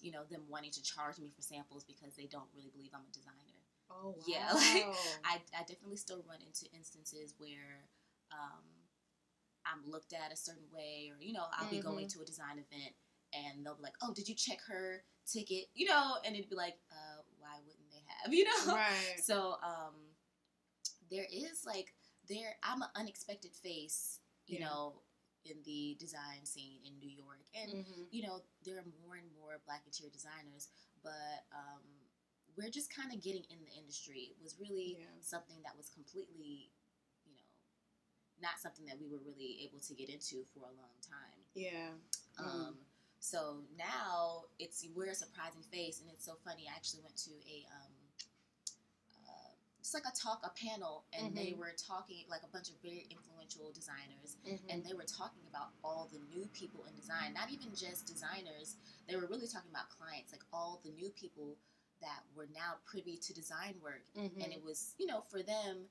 you 0.00 0.12
know 0.12 0.24
them 0.30 0.42
wanting 0.48 0.70
to 0.72 0.82
charge 0.82 1.18
me 1.18 1.30
for 1.34 1.42
samples 1.42 1.84
because 1.84 2.14
they 2.16 2.26
don't 2.26 2.48
really 2.54 2.70
believe 2.70 2.90
I'm 2.94 3.06
a 3.08 3.12
designer. 3.12 3.60
Oh 3.90 4.14
wow. 4.18 4.26
Yeah, 4.28 4.52
like, 4.54 4.86
I, 5.24 5.34
I 5.56 5.62
definitely 5.66 5.96
still 5.96 6.24
run 6.28 6.38
into 6.44 6.66
instances 6.74 7.34
where 7.38 7.88
um, 8.32 8.64
I'm 9.66 9.90
looked 9.90 10.12
at 10.12 10.32
a 10.32 10.36
certain 10.36 10.68
way, 10.72 11.10
or 11.12 11.20
you 11.20 11.32
know, 11.32 11.44
I'll 11.56 11.70
be 11.70 11.80
going 11.80 12.08
to 12.08 12.20
a 12.20 12.24
design 12.24 12.58
event 12.62 12.94
and 13.32 13.64
they'll 13.64 13.76
be 13.76 13.82
like, 13.82 13.96
"Oh, 14.02 14.12
did 14.14 14.28
you 14.28 14.34
check 14.34 14.58
her 14.68 15.02
ticket?" 15.26 15.66
You 15.74 15.86
know, 15.86 16.16
and 16.24 16.34
it'd 16.34 16.48
be 16.50 16.56
like, 16.56 16.78
uh, 16.90 17.22
"Why 17.38 17.56
wouldn't 17.66 17.90
they 17.90 18.02
have?" 18.06 18.32
You 18.38 18.44
know. 18.44 18.74
right. 18.74 19.20
So 19.20 19.56
um, 19.62 19.94
there 21.10 21.26
is 21.30 21.64
like 21.66 21.94
there 22.28 22.56
I'm 22.62 22.82
an 22.82 22.88
unexpected 22.94 23.52
face, 23.54 24.20
you 24.46 24.60
Yeah. 24.60 24.66
know, 24.66 25.02
in 25.44 25.62
the 25.64 25.96
design 25.98 26.44
scene 26.44 26.80
in 26.84 26.98
New 26.98 27.08
York, 27.10 27.44
and 27.54 27.84
Mhm. 27.84 28.06
you 28.10 28.22
know, 28.22 28.42
there 28.64 28.78
are 28.78 28.84
more 29.06 29.16
and 29.16 29.30
more 29.32 29.58
black 29.64 29.82
interior 29.86 30.10
designers, 30.12 30.68
but 31.02 31.46
um, 31.52 31.82
we're 32.56 32.70
just 32.70 32.90
kind 32.94 33.12
of 33.12 33.22
getting 33.22 33.44
in 33.50 33.64
the 33.64 33.70
industry. 33.72 34.34
It 34.34 34.40
was 34.42 34.58
really 34.58 34.98
Yeah. 34.98 35.20
something 35.20 35.62
that 35.62 35.76
was 35.76 35.88
completely, 35.90 36.72
you 37.24 37.34
know, 37.34 37.46
not 38.40 38.58
something 38.58 38.84
that 38.86 38.98
we 38.98 39.06
were 39.08 39.18
really 39.18 39.62
able 39.62 39.80
to 39.80 39.94
get 39.94 40.08
into 40.08 40.44
for 40.54 40.68
a 40.68 40.72
long 40.72 40.98
time. 41.00 41.44
Yeah. 41.54 41.94
Mhm. 42.36 42.44
Um, 42.44 42.86
so 43.20 43.64
now 43.76 44.44
it's 44.58 44.84
we're 44.94 45.10
a 45.10 45.14
surprising 45.14 45.62
face, 45.64 46.00
and 46.00 46.10
it's 46.10 46.24
so 46.24 46.36
funny. 46.36 46.68
I 46.68 46.74
actually 46.74 47.02
went 47.02 47.16
to 47.18 47.32
a 47.46 47.66
um, 47.66 47.92
it's 49.88 49.94
like 49.94 50.04
a 50.12 50.14
talk, 50.14 50.44
a 50.44 50.50
panel, 50.50 51.06
and 51.14 51.34
they 51.34 51.52
Mhm. 51.52 51.58
were 51.58 51.72
talking 51.72 52.28
like 52.28 52.42
a 52.42 52.46
bunch 52.48 52.68
of 52.68 52.76
very 52.82 53.06
influential 53.08 53.72
designers 53.72 54.36
Mhm. 54.44 54.60
and 54.68 54.84
they 54.84 54.92
were 54.92 55.06
talking 55.06 55.46
about 55.46 55.72
all 55.82 56.08
the 56.08 56.18
new 56.18 56.46
people 56.48 56.84
in 56.84 56.94
design 56.94 57.32
not 57.32 57.48
even 57.50 57.74
just 57.74 58.04
designers 58.04 58.76
they 59.06 59.16
were 59.16 59.26
really 59.26 59.48
talking 59.48 59.70
about 59.70 59.88
clients 59.88 60.30
like 60.30 60.44
all 60.52 60.78
the 60.84 60.90
new 60.90 61.08
people 61.10 61.56
that 62.02 62.22
were 62.34 62.46
now 62.48 62.76
privy 62.84 63.16
to 63.16 63.32
design 63.32 63.80
work, 63.80 64.04
Mhm. 64.14 64.42
and 64.44 64.52
it 64.52 64.62
was 64.62 64.94
you 64.98 65.06
know 65.06 65.22
for 65.22 65.42
them 65.42 65.88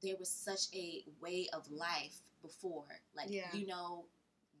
there 0.00 0.16
was 0.16 0.30
such 0.30 0.72
a 0.72 1.04
way 1.20 1.48
of 1.48 1.68
life 1.68 2.20
before 2.42 3.02
like 3.14 3.28
Yeah. 3.28 3.52
you 3.56 3.66
know 3.66 4.08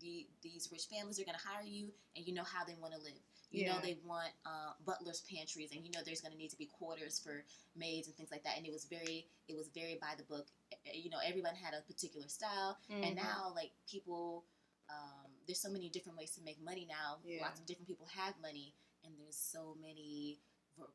the 0.02 0.26
these 0.42 0.68
rich 0.72 0.86
families 0.90 1.18
are 1.20 1.24
going 1.24 1.38
to 1.38 1.46
hire 1.46 1.64
you 1.64 1.88
and 2.16 2.26
you 2.26 2.34
know 2.34 2.44
how 2.44 2.64
they 2.64 2.74
want 2.80 2.92
to 2.92 2.98
live 3.00 3.22
you 3.50 3.64
know 3.66 3.78
they 3.82 3.96
want 4.04 4.32
uh, 4.44 4.72
butlers 4.84 5.22
pantries 5.30 5.70
and 5.72 5.84
you 5.84 5.90
know 5.94 6.00
there's 6.04 6.20
going 6.20 6.32
to 6.32 6.38
need 6.38 6.50
to 6.50 6.58
be 6.58 6.66
quarters 6.66 7.20
for 7.22 7.44
maids 7.76 8.06
and 8.08 8.16
things 8.16 8.30
like 8.30 8.42
that 8.42 8.56
and 8.56 8.66
it 8.66 8.72
was 8.72 8.84
very 8.86 9.26
it 9.48 9.56
was 9.56 9.68
very 9.74 9.96
by 10.00 10.12
the 10.18 10.24
book 10.24 10.46
you 10.92 11.08
know 11.10 11.18
everyone 11.24 11.54
had 11.54 11.72
a 11.74 11.80
particular 11.90 12.28
style 12.28 12.76
and 13.02 13.14
Mhm. 13.16 13.22
now 13.22 13.52
like 13.54 13.72
people 13.88 14.44
um, 14.90 15.30
there's 15.46 15.60
so 15.60 15.70
many 15.70 15.88
different 15.88 16.18
ways 16.18 16.32
to 16.36 16.42
make 16.42 16.60
money 16.60 16.84
now 16.88 17.18
Yeah. 17.24 17.42
lots 17.42 17.60
of 17.60 17.66
different 17.66 17.86
people 17.88 18.06
have 18.06 18.34
money 18.42 18.74
and 19.04 19.14
there's 19.18 19.36
so 19.36 19.76
many 19.80 20.40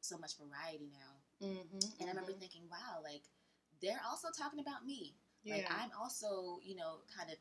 so 0.01 0.17
much 0.17 0.33
variety 0.37 0.89
now 0.91 1.13
Mhm. 1.41 1.99
and 1.99 2.09
I 2.09 2.11
remember 2.11 2.33
Mhm. 2.33 2.39
thinking, 2.39 2.67
wow, 2.69 2.99
like 3.03 3.23
they're 3.81 4.01
also 4.09 4.29
talking 4.31 4.59
about 4.59 4.85
me. 4.85 5.15
yeah. 5.43 5.53
Like 5.55 5.67
I'm 5.71 5.91
also, 5.97 6.59
you 6.63 6.75
know, 6.75 7.01
kind 7.15 7.29
of 7.31 7.37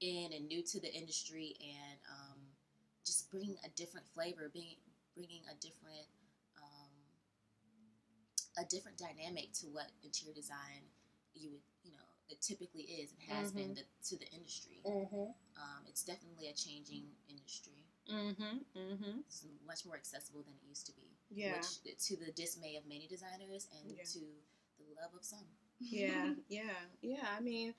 in 0.00 0.32
and 0.32 0.46
new 0.48 0.62
to 0.62 0.80
the 0.80 0.92
industry, 0.92 1.56
and 1.60 1.98
um, 2.10 2.38
just 3.04 3.30
bringing 3.30 3.56
a 3.64 3.68
different 3.76 4.06
flavor, 4.14 4.50
being 4.52 4.76
bringing 5.16 5.42
a 5.50 5.54
different, 5.60 6.06
um, 6.62 6.92
a 8.58 8.64
different 8.68 8.98
dynamic 8.98 9.52
to 9.52 9.66
what 9.66 9.86
interior 10.04 10.34
design 10.34 10.82
you 11.34 11.50
would, 11.50 11.62
you 11.84 11.90
know, 11.92 12.06
it 12.28 12.40
typically 12.40 12.82
is 12.82 13.10
and 13.12 13.36
has 13.38 13.52
been 13.52 13.74
the, 13.74 13.82
to 14.04 14.16
the 14.18 14.26
industry. 14.30 14.80
Mhm. 14.86 15.34
Um, 15.56 15.82
it's 15.88 16.04
definitely 16.04 16.48
a 16.48 16.54
changing 16.54 17.06
industry. 17.28 17.84
Mhm. 18.08 18.64
Mhm. 18.74 19.20
It's 19.26 19.44
much 19.66 19.84
more 19.84 19.96
accessible 19.96 20.42
than 20.42 20.54
it 20.54 20.68
used 20.68 20.86
to 20.86 20.92
be. 20.92 21.10
Yeah. 21.30 21.56
Which, 21.56 21.98
to 22.06 22.16
the 22.16 22.32
dismay 22.32 22.76
of 22.76 22.86
many 22.86 23.06
designers 23.08 23.66
and 23.72 23.90
Yeah. 23.96 24.04
to 24.04 24.20
the 24.78 24.94
love 25.00 25.14
of 25.14 25.24
some. 25.24 25.46
yeah, 25.80 26.34
yeah, 26.48 26.86
yeah. 27.02 27.26
I 27.36 27.40
mean, 27.40 27.74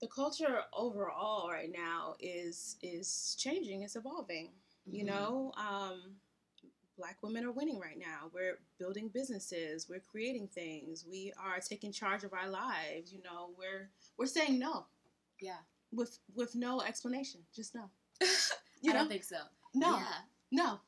the 0.00 0.06
culture 0.08 0.62
overall 0.72 1.50
right 1.50 1.70
now 1.72 2.14
is 2.20 2.76
is 2.82 3.36
changing. 3.38 3.82
It's 3.82 3.96
evolving. 3.96 4.52
You 4.90 5.04
Mhm. 5.04 5.06
know, 5.06 5.52
um, 5.56 6.20
black 6.96 7.22
women 7.22 7.44
are 7.44 7.52
winning 7.52 7.78
right 7.78 7.98
now. 7.98 8.30
We're 8.32 8.58
building 8.78 9.08
businesses. 9.08 9.88
We're 9.88 10.00
creating 10.00 10.48
things. 10.48 11.04
We 11.06 11.32
are 11.38 11.60
taking 11.60 11.92
charge 11.92 12.24
of 12.24 12.32
our 12.32 12.48
lives. 12.48 13.12
You 13.12 13.22
know, 13.22 13.54
we're 13.58 13.90
we're 14.16 14.26
saying 14.26 14.58
no 14.58 14.86
Yeah. 15.40 15.58
with 15.92 16.18
with 16.34 16.54
no 16.54 16.80
explanation. 16.82 17.46
Just 17.54 17.74
no. 17.74 17.90
I 18.22 18.36
You 18.82 18.92
know, 18.92 19.00
don't 19.00 19.08
think 19.08 19.24
so. 19.24 19.42
no, 19.74 19.96
Yeah. 19.98 20.22
no. 20.50 20.80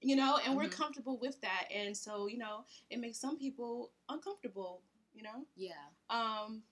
You 0.00 0.16
know, 0.16 0.38
and 0.44 0.56
we're 0.56 0.68
Mhm. 0.68 0.72
comfortable 0.72 1.16
with 1.18 1.40
that, 1.42 1.68
and 1.70 1.96
so 1.96 2.26
you 2.26 2.38
know, 2.38 2.64
it 2.90 2.98
makes 2.98 3.18
some 3.18 3.38
people 3.38 3.92
uncomfortable. 4.08 4.82
You 5.14 5.22
know, 5.22 5.46
Yeah. 5.54 5.90
um, 6.10 6.64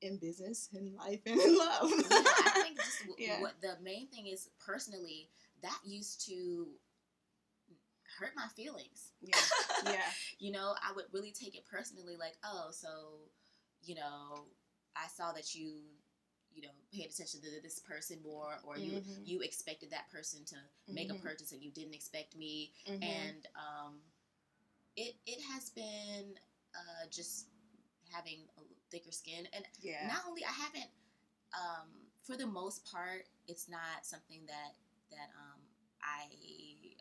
in 0.00 0.18
business, 0.18 0.68
in 0.74 0.94
life, 0.96 1.20
and 1.26 1.40
in 1.40 1.56
love. 1.58 1.90
yeah. 2.10 2.20
I 2.46 2.50
think 2.60 2.76
just 2.82 3.00
w- 3.06 3.16
Yeah. 3.18 3.40
what 3.40 3.60
the 3.60 3.76
main 3.82 4.08
thing 4.08 4.26
is 4.26 4.48
personally 4.58 5.28
that 5.62 5.78
used 5.84 6.26
to 6.26 6.68
hurt 8.18 8.32
my 8.36 8.46
feelings. 8.56 9.12
yeah, 9.20 9.34
yeah, 9.90 10.10
You 10.38 10.52
know, 10.52 10.74
I 10.82 10.92
would 10.94 11.06
really 11.12 11.32
take 11.32 11.54
it 11.56 11.64
personally 11.70 12.16
like, 12.18 12.36
oh, 12.44 12.68
so, 12.70 13.30
you 13.82 13.94
know, 13.94 14.46
I 14.96 15.06
saw 15.08 15.32
that 15.32 15.54
you, 15.54 15.80
you 16.52 16.62
know, 16.62 16.68
paid 16.92 17.06
attention 17.10 17.40
to 17.40 17.60
this 17.62 17.78
person 17.80 18.18
more 18.22 18.60
or 18.64 18.78
you 18.78 19.00
Mhm. 19.00 19.26
you 19.26 19.40
expected 19.40 19.90
that 19.90 20.10
person 20.10 20.44
to 20.46 20.56
make 20.90 21.08
Mhm. 21.08 21.18
a 21.18 21.22
purchase 21.22 21.52
and 21.52 21.62
you 21.62 21.70
didn't 21.70 21.94
expect 21.94 22.36
me. 22.36 22.72
Mhm. 22.86 23.02
and 23.02 23.48
um, 23.56 24.00
it 24.96 25.14
it 25.26 25.40
has 25.52 25.70
been 25.70 26.38
uh, 26.74 27.06
just 27.10 27.46
having 28.14 28.40
a 28.58 28.62
thicker 28.90 29.10
skin, 29.10 29.48
and 29.52 29.64
yeah, 29.80 30.06
not 30.06 30.22
only 30.28 30.44
I 30.44 30.52
haven't, 30.52 30.90
um, 31.52 31.88
for 32.22 32.36
the 32.36 32.46
most 32.46 32.84
part, 32.90 33.26
it's 33.48 33.68
not 33.68 34.02
something 34.02 34.42
that 34.46 34.76
that 35.10 35.28
um, 35.40 35.60
I 36.02 36.28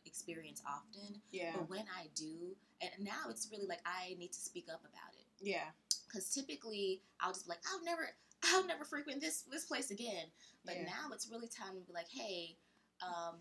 experience 0.05 0.61
often. 0.67 1.21
yeah, 1.31 1.51
But 1.55 1.69
when 1.69 1.85
I 1.89 2.07
do, 2.15 2.55
and 2.81 2.91
now 2.99 3.29
it's 3.29 3.49
really 3.51 3.67
like 3.67 3.81
I 3.85 4.15
need 4.17 4.31
to 4.33 4.39
speak 4.39 4.67
up 4.71 4.81
about 4.81 5.13
it 5.17 5.23
yeah, 5.43 5.75
because 6.07 6.29
typically 6.29 7.01
I'll 7.19 7.33
just 7.33 7.45
be 7.45 7.49
like 7.49 7.59
I'll 7.71 7.83
never 7.83 8.07
I'll 8.53 8.65
never 8.65 8.85
frequent 8.85 9.21
this 9.21 9.43
this 9.51 9.65
place 9.65 9.91
again. 9.91 10.31
But 10.65 10.77
yeah. 10.77 10.85
now 10.85 11.11
it's 11.13 11.29
really 11.29 11.49
time 11.49 11.75
to 11.75 11.81
be 11.81 11.93
like, 11.93 12.07
hey, 12.09 12.55
um, 13.03 13.35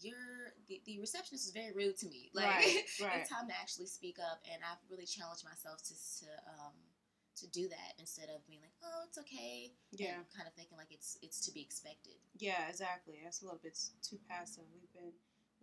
you're 0.00 0.52
the, 0.66 0.82
the 0.86 0.98
receptionist 0.98 1.46
is 1.46 1.52
very 1.52 1.72
rude 1.72 1.96
to 1.98 2.06
me. 2.08 2.30
Like 2.34 2.46
right, 2.46 2.82
right, 3.02 3.20
it's 3.20 3.30
time 3.30 3.48
to 3.48 3.54
actually 3.54 3.86
speak 3.86 4.18
up, 4.18 4.42
and 4.52 4.60
I've 4.62 4.82
really 4.90 5.06
challenged 5.06 5.44
myself 5.44 5.82
to 5.84 5.94
to 5.94 6.26
um 6.58 6.74
to 7.36 7.46
do 7.48 7.68
that 7.68 7.92
instead 7.98 8.28
of 8.30 8.46
being 8.46 8.60
like, 8.60 8.74
oh, 8.84 9.02
it's 9.08 9.18
okay, 9.18 9.72
yeah, 9.92 10.22
kind 10.34 10.46
of 10.46 10.54
thinking 10.54 10.78
like 10.78 10.90
it's 10.90 11.18
it's 11.22 11.40
to 11.46 11.52
be 11.52 11.60
expected. 11.60 12.14
yeah, 12.38 12.68
exactly. 12.68 13.20
That's 13.22 13.42
a 13.42 13.44
little 13.44 13.60
bit 13.62 13.78
too 14.02 14.18
passive. 14.28 14.64
We've 14.74 14.92
been 14.92 15.12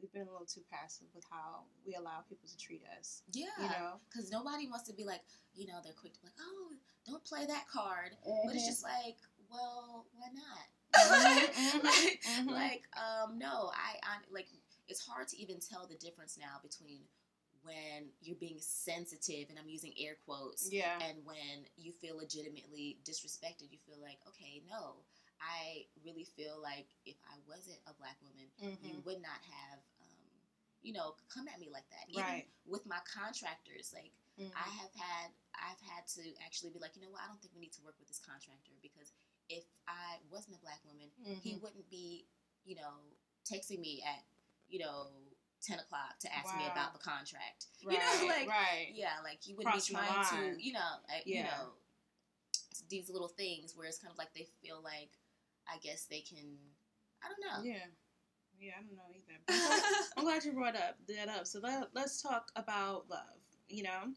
we've 0.02 0.12
been 0.12 0.28
a 0.28 0.32
little 0.32 0.48
too 0.48 0.62
passive 0.72 1.08
with 1.14 1.24
how 1.30 1.64
we 1.86 1.94
allow 1.96 2.24
people 2.28 2.48
to 2.50 2.58
treat 2.58 2.82
us. 3.00 3.22
Yeah, 3.32 3.54
You 3.60 3.70
know, 3.70 4.02
because 4.10 4.32
nobody 4.32 4.68
wants 4.68 4.88
to 4.90 4.94
be 4.94 5.04
like, 5.06 5.22
you 5.54 5.68
know, 5.68 5.80
they're 5.84 5.94
quick 5.94 6.14
to 6.14 6.20
be 6.22 6.28
like, 6.28 6.40
oh, 6.42 6.74
don't 7.06 7.24
play 7.24 7.46
that 7.46 7.68
card, 7.72 8.12
but 8.46 8.56
it's 8.56 8.66
just 8.66 8.84
like, 8.84 9.18
well, 9.50 10.06
why 10.16 10.28
not? 10.34 10.66
Mhm, 11.52 11.84
like, 11.84 12.20
mhm. 12.24 12.52
like, 12.52 12.84
um, 13.00 13.40
no, 13.40 13.72
I, 13.74 13.96
I 14.04 14.18
like 14.30 14.48
it's 14.90 15.00
hard 15.06 15.28
to 15.30 15.38
even 15.40 15.58
tell 15.60 15.88
the 15.88 15.96
difference 15.96 16.38
now 16.38 16.60
between 16.62 17.00
when 17.64 18.10
you're 18.22 18.40
being 18.40 18.60
sensitive, 18.60 19.50
and 19.50 19.60
I'm 19.60 19.70
using 19.70 19.94
air 20.00 20.16
quotes, 20.26 20.70
yeah, 20.72 20.98
and 21.00 21.18
when 21.26 21.66
you 21.78 21.92
feel 21.94 22.18
legitimately 22.18 23.00
disrespected. 23.04 23.72
You 23.72 23.78
feel 23.86 24.02
like, 24.02 24.20
okay, 24.28 24.62
no, 24.70 25.06
I 25.42 25.86
really 26.04 26.26
feel 26.26 26.60
like 26.62 26.88
if 27.06 27.18
I 27.26 27.38
wasn't 27.48 27.80
a 27.88 27.94
black 27.94 28.18
woman, 28.22 28.50
you 28.82 28.98
mhm, 28.98 29.06
would 29.06 29.22
not 29.22 29.42
have, 29.46 29.80
um, 30.02 30.30
you 30.82 30.94
know, 30.94 31.16
come 31.34 31.48
at 31.48 31.60
me 31.60 31.70
like 31.72 31.88
that. 31.90 32.10
Even 32.10 32.24
right. 32.26 32.48
with 32.66 32.86
my 32.86 33.00
contractors, 33.06 33.94
like 33.94 34.12
Mhm. 34.38 34.52
I 34.56 34.70
have 34.82 34.94
had 34.96 35.32
I've 35.54 35.82
had 35.82 36.08
to 36.18 36.22
actually 36.46 36.72
be 36.72 36.80
like, 36.80 36.96
you 36.96 37.02
know 37.02 37.12
what, 37.12 37.22
I 37.22 37.28
don't 37.28 37.40
think 37.42 37.54
we 37.54 37.62
need 37.62 37.74
to 37.74 37.84
work 37.84 37.96
with 38.00 38.08
this 38.08 38.20
contractor 38.20 38.74
because 38.82 39.14
if 39.50 39.66
I 39.88 40.18
wasn't 40.32 40.56
a 40.58 40.62
black 40.62 40.82
woman, 40.86 41.12
he 41.42 41.56
Mhm. 41.56 41.62
wouldn't 41.62 41.90
be, 41.90 42.26
you 42.64 42.76
know, 42.76 43.02
texting 43.46 43.80
me 43.80 44.02
at, 44.06 44.24
you 44.70 44.80
know, 44.80 45.10
ten 45.62 45.80
o'clock 45.80 46.18
to 46.20 46.34
ask 46.36 46.56
me 46.58 46.64
about 46.72 46.94
the 46.94 47.00
contract. 47.00 47.68
right, 47.86 47.94
You 47.94 48.28
know, 48.28 48.34
like 48.34 48.48
right, 48.50 48.88
yeah, 48.94 49.22
like 49.24 49.46
you 49.48 49.56
wouldn't 49.56 49.74
Crossing 49.74 49.96
be 49.96 50.02
trying 50.02 50.54
to, 50.56 50.64
you 50.64 50.74
know, 50.74 50.80
like, 51.08 51.26
you 51.26 51.44
know, 51.44 51.74
these 52.90 53.10
little 53.10 53.28
things 53.28 53.74
where 53.76 53.88
it's 53.88 53.98
kind 54.00 54.12
of 54.12 54.18
like 54.18 54.34
they 54.34 54.48
feel 54.62 54.82
like 54.84 55.10
I 55.68 55.78
guess 55.78 56.06
they 56.06 56.22
can 56.22 56.58
I 57.24 57.28
don't 57.30 57.40
know. 57.64 57.64
yeah, 57.70 57.86
yeah. 58.60 58.72
I 58.80 58.82
don't 58.82 58.96
know 58.96 59.04
either. 59.12 59.40
But 59.46 59.56
I'm 59.56 59.68
glad- 59.80 60.06
I'm 60.18 60.24
glad 60.24 60.44
you 60.46 60.52
brought 60.54 60.76
up 60.76 60.98
that 61.08 61.30
up. 61.30 61.46
So 61.48 61.60
let, 61.60 61.90
let's 61.94 62.22
talk 62.22 62.52
about 62.56 63.06
love. 63.10 63.20
You 63.70 63.84
know, 63.84 64.14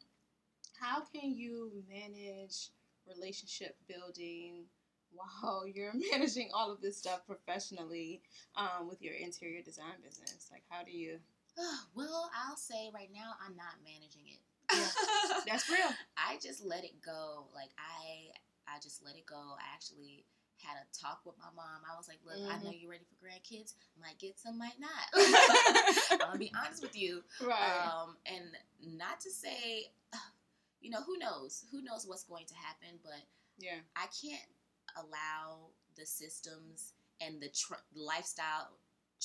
how 0.80 1.02
can 1.02 1.34
you 1.36 1.70
manage 1.88 2.70
relationship 3.06 3.76
building 3.86 4.64
while 5.12 5.64
you're 5.72 5.92
managing 6.10 6.48
all 6.52 6.72
of 6.72 6.80
this 6.80 6.96
stuff 6.96 7.20
professionally 7.26 8.22
um, 8.56 8.88
with 8.88 9.00
your 9.02 9.14
interior 9.14 9.62
design 9.62 10.00
business? 10.02 10.48
Like, 10.50 10.62
how 10.68 10.82
do 10.82 10.90
you? 10.90 11.18
well, 11.94 12.30
I'll 12.34 12.56
say 12.56 12.90
right 12.94 13.10
now 13.14 13.32
I'm 13.44 13.56
not 13.56 13.78
managing 13.84 14.26
it. 14.28 14.40
Yeah. 14.72 15.40
That's 15.46 15.68
real. 15.68 15.92
I 16.16 16.38
just 16.42 16.64
let 16.64 16.84
it 16.84 17.00
go. 17.04 17.46
Like 17.54 17.70
I 17.78 18.32
I 18.66 18.80
just 18.82 19.04
let 19.04 19.16
it 19.16 19.26
go. 19.26 19.36
I 19.36 19.74
actually 19.74 20.24
had 20.62 20.76
a 20.80 20.86
talk 20.98 21.20
with 21.26 21.36
my 21.38 21.52
mom. 21.54 21.84
I 21.84 21.96
was 21.96 22.08
like, 22.08 22.20
look, 22.24 22.40
I 22.50 22.56
know 22.62 22.70
Mhm. 22.70 22.80
you're 22.80 22.90
ready 22.90 23.04
for 23.04 23.16
grandkids. 23.20 23.74
Might 24.00 24.18
get 24.18 24.38
some, 24.38 24.56
might 24.56 24.78
not. 24.80 24.90
I'm 26.12 26.18
gonna 26.18 26.38
be 26.38 26.52
honest 26.56 26.82
with 26.82 26.96
you. 26.96 27.22
Right. 27.42 27.86
Um, 27.86 28.16
and 28.24 28.56
not 28.96 29.20
to 29.20 29.30
say, 29.30 29.92
you 30.80 30.90
know, 30.90 31.02
who 31.02 31.18
knows? 31.18 31.64
Who 31.70 31.82
knows 31.82 32.06
what's 32.06 32.24
going 32.24 32.46
to 32.46 32.54
happen? 32.54 32.98
But 33.02 33.20
yeah. 33.58 33.80
I 33.94 34.06
can't 34.06 34.48
allow 34.96 35.68
the 35.96 36.06
systems 36.06 36.94
and 37.20 37.40
the 37.42 37.48
tr- 37.50 37.84
lifestyle 37.94 38.70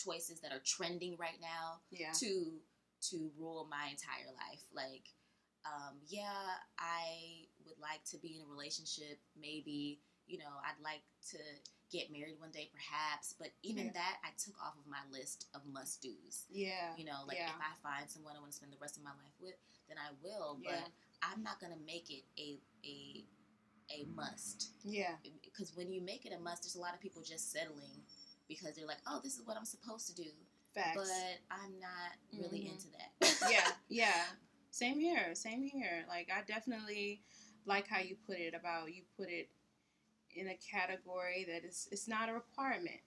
choices 0.03 0.39
that 0.41 0.51
are 0.51 0.59
trending 0.65 1.17
right 1.17 1.39
now 1.41 1.81
Yeah. 1.91 2.11
to 2.19 2.59
to 3.01 3.31
rule 3.37 3.65
my 3.69 3.87
entire 3.89 4.27
life. 4.35 4.61
Like, 4.73 5.07
um, 5.65 5.95
yeah, 6.07 6.57
I 6.77 7.47
would 7.65 7.79
like 7.79 8.03
to 8.11 8.17
be 8.17 8.35
in 8.35 8.41
a 8.41 8.45
relationship. 8.45 9.19
Maybe 9.39 10.01
you 10.27 10.37
know, 10.37 10.61
I'd 10.63 10.77
like 10.83 11.01
to 11.31 11.39
get 11.91 12.11
married 12.11 12.39
one 12.39 12.51
day, 12.51 12.69
perhaps. 12.71 13.33
But 13.39 13.49
even 13.63 13.87
Yeah. 13.87 13.93
that, 13.93 14.19
I 14.23 14.29
took 14.37 14.53
off 14.61 14.77
of 14.77 14.85
my 14.85 15.03
list 15.09 15.47
of 15.55 15.65
must 15.65 16.03
dos. 16.03 16.45
Yeah. 16.47 16.95
You 16.95 17.05
know, 17.05 17.23
like 17.25 17.37
Yeah. 17.37 17.49
if 17.49 17.59
I 17.59 17.73
find 17.81 18.07
someone 18.11 18.35
I 18.35 18.39
want 18.39 18.51
to 18.51 18.55
spend 18.57 18.71
the 18.71 18.77
rest 18.77 18.95
of 18.97 19.01
my 19.01 19.09
life 19.15 19.33
with, 19.39 19.55
then 19.87 19.97
I 19.97 20.11
will. 20.21 20.59
Yeah. 20.61 20.83
But 20.83 20.91
I'm 21.23 21.41
not 21.41 21.59
gonna 21.59 21.77
make 21.77 22.11
it 22.11 22.25
a 22.37 22.61
a 22.85 23.25
a 23.89 24.03
must 24.13 24.69
Yeah. 24.83 25.17
because 25.41 25.73
when 25.75 25.91
you 25.91 25.99
make 25.99 26.27
it 26.27 26.31
a 26.31 26.37
must, 26.37 26.61
there's 26.61 26.75
a 26.75 26.79
lot 26.79 26.93
of 26.93 26.99
people 26.99 27.23
just 27.23 27.49
settling 27.51 28.05
because 28.49 28.75
they're 28.75 28.85
like, 28.87 28.97
oh, 29.07 29.21
this 29.23 29.37
is 29.37 29.45
what 29.47 29.55
I'm 29.55 29.63
supposed 29.65 30.07
to 30.07 30.15
do. 30.15 30.29
Facts. 30.75 30.95
but 30.95 31.55
I'm 31.55 31.79
not 31.79 32.11
really 32.37 32.65
Mhm. 32.65 32.73
into 32.73 32.87
that. 32.91 33.49
yeah, 33.49 33.71
yeah. 33.89 34.25
Same 34.71 34.99
here. 34.99 35.33
Same 35.33 35.63
here. 35.63 36.05
Like 36.07 36.29
I 36.35 36.41
definitely 36.43 37.21
like 37.65 37.87
how 37.87 37.99
you 37.99 38.15
put 38.27 38.37
it 38.37 38.53
about 38.53 38.93
you 38.93 39.01
put 39.17 39.29
it 39.29 39.49
in 40.35 40.47
a 40.47 40.55
category 40.57 41.43
that 41.49 41.63
is 41.65 41.87
it's 41.91 42.07
not 42.07 42.29
a 42.29 42.33
requirement. 42.33 43.01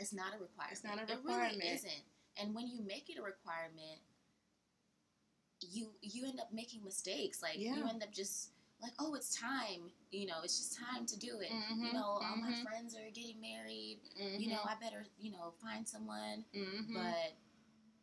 It's 0.00 0.12
not 0.12 0.34
a 0.34 0.38
requirement. 0.38 0.72
It's 0.72 0.84
not 0.84 0.98
a 0.98 1.02
It 1.02 1.10
requirement. 1.16 1.58
really 1.62 1.68
isn't. 1.74 2.02
And 2.36 2.54
when 2.54 2.66
you 2.66 2.80
make 2.82 3.08
it 3.10 3.18
a 3.18 3.22
requirement, 3.22 4.00
you 5.60 5.90
you 6.02 6.26
end 6.26 6.40
up 6.40 6.52
making 6.52 6.82
mistakes. 6.84 7.42
Like 7.42 7.58
you 7.58 7.86
end 7.88 8.02
up 8.02 8.12
just 8.12 8.50
like, 8.80 8.92
oh, 8.98 9.14
it's 9.14 9.34
time. 9.38 9.90
You 10.10 10.26
know, 10.26 10.40
it's 10.44 10.56
just 10.58 10.78
time 10.78 11.04
to 11.06 11.18
do 11.18 11.40
it. 11.40 11.50
Mhm, 11.50 11.86
You 11.86 11.92
know, 11.92 12.04
all 12.22 12.36
my 12.36 12.52
mhm. 12.52 12.62
friends 12.62 12.94
are 12.96 13.10
getting 13.12 13.40
married. 13.40 14.00
You 14.16 14.48
know, 14.50 14.60
I 14.64 14.74
better 14.80 15.04
you 15.18 15.32
know 15.32 15.52
find 15.60 15.86
someone. 15.86 16.44
hmm 16.54 16.92
But 16.94 17.34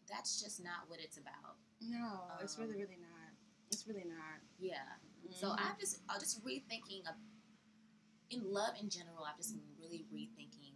that's 0.10 0.42
just 0.42 0.64
not 0.64 0.88
what 0.90 1.00
it's 1.00 1.18
about. 1.18 1.58
no, 1.82 2.22
it's 2.42 2.58
really 2.58 2.74
um, 2.76 2.80
really 2.82 2.98
not. 3.02 3.32
It's 3.72 3.88
really 3.88 4.06
not. 4.06 4.40
Yeah. 4.60 4.84
So. 5.32 5.52
I'm 5.58 5.76
just 5.80 6.00
I'm 6.10 6.20
just 6.20 6.44
rethinking 6.46 7.08
of 7.10 7.16
in 8.30 8.42
love 8.52 8.76
in 8.82 8.90
general. 8.90 9.24
I've 9.28 9.38
just 9.38 9.54
been 9.56 9.64
really 9.80 10.06
rethinking 10.14 10.74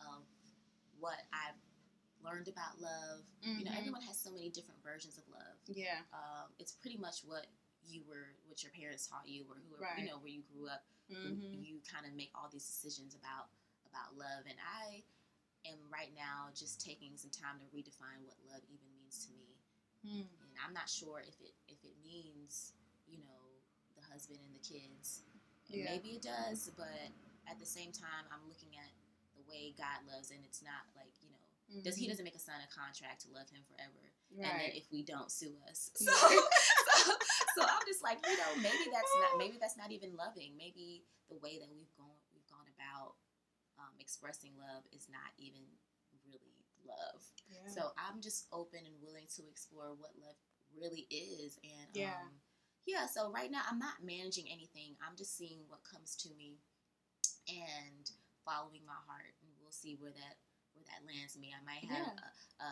of 0.00 0.22
what 1.00 1.18
I've 1.32 1.58
learned 2.24 2.48
about 2.48 2.80
love. 2.80 3.22
You 3.42 3.64
know, 3.64 3.70
everyone 3.76 4.02
has 4.02 4.18
so 4.18 4.30
many 4.32 4.50
different 4.50 4.82
versions 4.82 5.16
of 5.18 5.24
love. 5.30 5.56
yeah, 5.66 6.00
Um, 6.12 6.50
it's 6.58 6.72
pretty 6.72 6.96
much 6.98 7.20
what 7.24 7.46
you 7.88 8.04
were, 8.06 8.36
what 8.46 8.62
your 8.62 8.72
parents 8.72 9.06
taught 9.08 9.26
you, 9.26 9.44
or 9.48 9.56
who 9.56 9.76
Right. 9.80 9.98
you 10.00 10.06
know 10.06 10.18
where 10.18 10.30
you 10.32 10.42
grew 10.52 10.68
up. 10.68 10.84
hmm 11.08 11.40
You 11.64 11.80
kind 11.88 12.04
of 12.06 12.12
make 12.12 12.30
all 12.36 12.48
these 12.52 12.66
decisions 12.66 13.14
about 13.16 13.48
about 13.88 14.12
love, 14.16 14.44
and 14.44 14.58
I 14.60 15.02
am 15.64 15.80
right 15.90 16.12
now 16.14 16.52
just 16.54 16.80
taking 16.84 17.16
some 17.16 17.32
time 17.32 17.56
to 17.58 17.66
redefine 17.72 18.20
what 18.28 18.36
love 18.46 18.62
even 18.68 18.88
means 19.00 19.24
to 19.26 19.32
me 19.32 19.44
Mm. 20.06 20.22
and 20.30 20.52
I'm 20.64 20.72
not 20.72 20.88
sure 20.88 21.18
if 21.26 21.34
it 21.42 21.54
if 21.66 21.82
it 21.82 21.96
means 22.04 22.72
you 23.10 23.18
know 23.18 23.42
the 23.96 24.02
husband 24.12 24.38
and 24.44 24.54
the 24.54 24.62
kids. 24.62 25.22
And 25.72 25.82
Yeah. 25.82 25.90
Maybe 25.96 26.14
it 26.16 26.22
does, 26.22 26.70
but 26.76 27.10
at 27.50 27.58
the 27.58 27.66
same 27.66 27.90
time, 27.92 28.24
I'm 28.30 28.46
looking 28.48 28.76
at 28.78 28.92
the 29.34 29.42
way 29.50 29.74
God 29.76 30.06
loves, 30.06 30.30
and 30.30 30.44
it's 30.44 30.62
not 30.62 30.86
like 30.94 31.10
you 31.20 31.28
know, 31.28 31.82
does 31.82 31.96
He 31.96 32.06
Mhm. 32.06 32.10
doesn't 32.10 32.24
make 32.24 32.36
us 32.36 32.44
sign 32.44 32.60
a 32.62 32.68
contract 32.72 33.22
to 33.26 33.30
love 33.34 33.50
Him 33.50 33.64
forever, 33.64 34.12
and 34.30 34.60
then 34.60 34.70
if 34.78 34.86
we 34.92 35.02
don't 35.02 35.32
sue 35.32 35.56
us, 35.68 35.90
so, 35.96 36.04
Right. 36.14 36.48
so 37.56 37.60
I'm 37.62 37.84
just 37.86 38.02
like 38.02 38.18
you 38.26 38.36
know 38.36 38.52
maybe 38.62 38.86
that's 38.90 39.14
not 39.22 39.38
maybe 39.38 39.56
that's 39.60 39.76
not 39.78 39.90
even 39.92 40.16
loving. 40.16 40.54
Maybe 40.56 41.04
the 41.30 41.38
way 41.38 41.58
that 41.58 41.70
we've 41.70 41.92
gone 41.96 42.18
we've 42.32 42.46
gone 42.50 42.66
about 42.76 43.14
um, 43.78 43.94
expressing 44.00 44.52
love 44.58 44.82
is 44.92 45.06
not 45.10 45.30
even 45.38 45.62
really 46.26 46.58
love. 46.84 47.22
yeah. 47.48 47.68
So 47.70 47.92
I'm 47.96 48.20
just 48.20 48.46
open 48.52 48.80
and 48.84 48.96
willing 49.02 49.26
to 49.36 49.42
explore 49.48 49.94
what 49.96 50.16
love 50.18 50.36
really 50.74 51.06
is. 51.10 51.58
And 51.62 51.92
Yeah. 51.94 52.16
um, 52.18 52.32
yeah, 52.86 53.04
so 53.06 53.30
right 53.30 53.50
now 53.50 53.62
I'm 53.68 53.78
not 53.78 54.00
managing 54.02 54.48
anything. 54.50 54.96
I'm 55.04 55.16
just 55.16 55.36
seeing 55.36 55.60
what 55.68 55.84
comes 55.84 56.16
to 56.24 56.30
me 56.36 56.58
and 57.48 58.04
following 58.44 58.84
my 58.86 58.96
heart, 59.06 59.36
and 59.44 59.50
we'll 59.60 59.72
see 59.74 59.96
where 60.00 60.12
that 60.12 60.36
where 60.74 60.84
that 60.88 61.04
lands 61.04 61.36
me. 61.36 61.52
I 61.52 61.60
might 61.64 61.84
have 61.88 62.12
a, 62.16 62.30
a, 62.64 62.70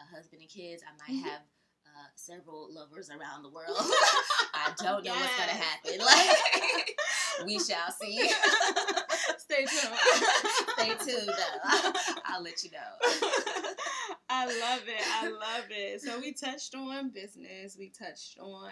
a 0.00 0.04
husband 0.14 0.42
and 0.42 0.50
kids. 0.50 0.82
I 0.84 0.92
might 1.00 1.16
Mhm. 1.16 1.28
have 1.28 1.42
uh, 1.94 2.08
several 2.16 2.68
lovers 2.72 3.10
around 3.10 3.42
the 3.42 3.50
world. 3.50 3.76
I 4.54 4.72
don't 4.82 5.04
know 5.04 5.12
what's 5.12 5.36
gonna 5.38 5.52
happen. 5.52 6.00
Like 6.04 6.96
we 7.46 7.58
shall 7.58 7.90
see. 8.00 8.30
Stay 9.38 9.64
tuned. 9.66 9.98
Stay 10.78 10.94
tuned, 11.04 11.28
though. 11.28 11.92
I'll 12.26 12.42
let 12.42 12.62
you 12.62 12.70
know. 12.70 13.24
I 14.28 14.46
love 14.46 14.82
it. 14.86 15.02
I 15.22 15.28
love 15.28 15.64
it. 15.70 16.00
So 16.00 16.18
we 16.20 16.32
touched 16.32 16.74
on 16.74 17.10
business. 17.10 17.76
We 17.78 17.90
touched 17.90 18.38
on 18.38 18.70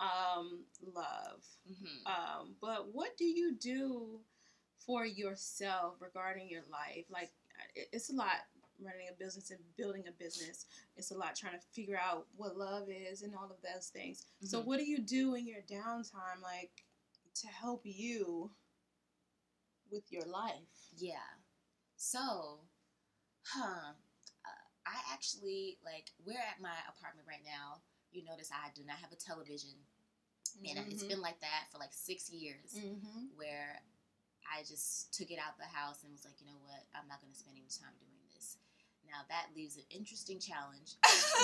um, 0.00 0.64
love. 0.94 1.44
hmm 1.66 2.06
Um, 2.06 2.54
but 2.60 2.92
what 2.92 3.16
do 3.16 3.24
you 3.24 3.54
do 3.54 4.20
for 4.86 5.04
yourself 5.04 5.96
regarding 6.00 6.48
your 6.48 6.62
life? 6.70 7.04
Like, 7.10 7.30
it's 7.92 8.10
a 8.10 8.14
lot 8.14 8.36
running 8.84 9.08
a 9.10 9.12
business 9.12 9.50
and 9.50 9.60
building 9.76 10.04
a 10.08 10.12
business. 10.12 10.66
It's 10.96 11.10
a 11.10 11.16
lot 11.18 11.36
trying 11.36 11.58
to 11.58 11.66
figure 11.72 11.98
out 11.98 12.26
what 12.36 12.56
love 12.56 12.88
is 12.88 13.22
and 13.22 13.34
all 13.34 13.50
of 13.50 13.60
those 13.62 13.88
things. 13.88 14.26
So, 14.44 14.60
Mhm. 14.60 14.64
what 14.66 14.78
do 14.78 14.84
you 14.84 14.98
do 14.98 15.34
in 15.34 15.46
your 15.46 15.62
downtime, 15.62 16.40
like, 16.42 16.84
to 17.34 17.46
help 17.48 17.82
you 17.84 18.54
with 19.90 20.10
your 20.12 20.24
life? 20.24 20.88
Yeah. 20.96 21.38
So, 21.96 22.68
huh. 23.42 23.94
Uh, 24.44 24.48
I 24.86 25.00
actually, 25.12 25.78
like, 25.84 26.12
we're 26.24 26.38
at 26.38 26.60
my 26.60 26.76
apartment 26.88 27.26
right 27.28 27.44
now. 27.44 27.82
You 28.10 28.24
notice 28.24 28.50
I 28.50 28.70
do 28.74 28.84
not 28.84 28.96
have 28.98 29.12
a 29.12 29.16
television. 29.16 29.86
And 30.66 30.78
it's 30.92 31.04
been 31.04 31.20
like 31.20 31.40
that 31.40 31.68
for 31.70 31.78
like 31.78 31.92
six 31.94 32.28
years 32.28 32.74
Mm-hmm. 32.74 33.36
where 33.36 33.82
I 34.44 34.62
just 34.62 35.14
took 35.14 35.30
it 35.30 35.38
out 35.38 35.56
the 35.56 35.64
house 35.64 36.02
and 36.02 36.12
was 36.12 36.24
like, 36.24 36.40
you 36.40 36.46
know 36.46 36.58
what? 36.60 36.84
I'm 36.94 37.06
not 37.08 37.20
going 37.20 37.32
to 37.32 37.38
spend 37.38 37.56
any 37.56 37.70
time 37.70 37.94
doing. 38.00 38.19
Now, 39.10 39.22
that 39.28 39.46
leaves 39.56 39.76
an 39.76 39.82
interesting 39.90 40.38
challenge. 40.38 40.94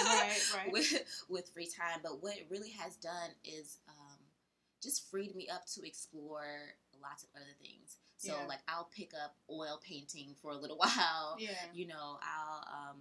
Right, 0.04 0.38
right. 0.56 0.72
with, 0.72 0.92
with 1.28 1.50
free 1.52 1.66
time. 1.68 2.00
But 2.02 2.22
what 2.22 2.36
it 2.36 2.46
really 2.50 2.70
has 2.70 2.96
done 2.96 3.30
is 3.44 3.78
um, 3.88 4.18
just 4.82 5.10
freed 5.10 5.34
me 5.34 5.48
up 5.52 5.66
to 5.74 5.86
explore 5.86 6.74
lots 7.02 7.24
of 7.24 7.30
other 7.36 7.52
things. 7.60 7.96
So, 8.18 8.32
Yeah. 8.32 8.46
like, 8.46 8.60
I'll 8.68 8.88
pick 8.96 9.12
up 9.14 9.36
oil 9.50 9.80
painting 9.84 10.34
for 10.40 10.52
a 10.52 10.56
little 10.56 10.76
while. 10.84 11.36
Yeah. 11.38 11.50
You 11.74 11.86
know, 11.88 12.18
I'll 12.22 12.90
um, 12.90 13.00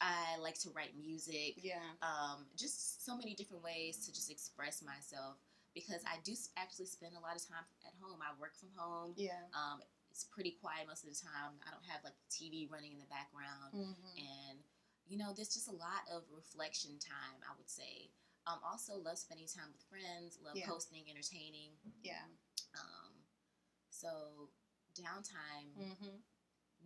I 0.00 0.36
like 0.40 0.58
to 0.60 0.70
write 0.70 0.96
music. 0.98 1.54
Yeah. 1.56 1.78
Um, 2.02 2.46
just 2.56 3.04
so 3.04 3.16
many 3.16 3.34
different 3.34 3.62
ways 3.62 4.04
to 4.06 4.12
just 4.12 4.30
express 4.30 4.82
myself 4.82 5.36
because 5.74 6.02
I 6.06 6.18
do 6.24 6.32
actually 6.56 6.86
spend 6.86 7.14
a 7.16 7.20
lot 7.20 7.36
of 7.36 7.46
time 7.46 7.64
at 7.86 7.92
home. 8.00 8.18
I 8.22 8.38
work 8.40 8.54
from 8.56 8.68
home. 8.76 9.14
Yeah. 9.16 9.38
Um, 9.54 9.80
it's 10.14 10.30
pretty 10.30 10.54
quiet 10.62 10.86
most 10.86 11.02
of 11.02 11.10
the 11.10 11.18
time. 11.18 11.58
I 11.66 11.74
don't 11.74 11.82
have 11.90 12.06
like 12.06 12.14
the 12.14 12.30
TV 12.30 12.70
running 12.70 12.94
in 12.94 13.02
the 13.02 13.10
background, 13.10 13.74
Mm-hmm. 13.74 14.14
and 14.14 14.58
you 15.10 15.18
know, 15.18 15.34
there's 15.34 15.52
just 15.52 15.66
a 15.68 15.74
lot 15.76 16.06
of 16.08 16.22
reflection 16.30 16.96
time. 17.02 17.42
I 17.42 17.52
would 17.58 17.68
say. 17.68 18.14
Um, 18.46 18.60
also 18.62 19.00
love 19.02 19.16
spending 19.18 19.48
time 19.48 19.72
with 19.72 19.82
friends. 19.90 20.38
Love 20.44 20.54
Yeah. 20.56 20.66
hosting, 20.68 21.02
entertaining. 21.10 21.72
Yeah. 22.02 22.22
Um, 22.78 23.10
so 23.90 24.48
downtime, 24.94 25.74
Mm-hmm. 25.76 26.16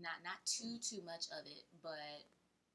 not 0.01 0.23
not 0.25 0.41
too 0.47 0.79
too 0.81 1.03
much 1.05 1.27
of 1.37 1.45
it, 1.47 1.65
but 1.83 2.25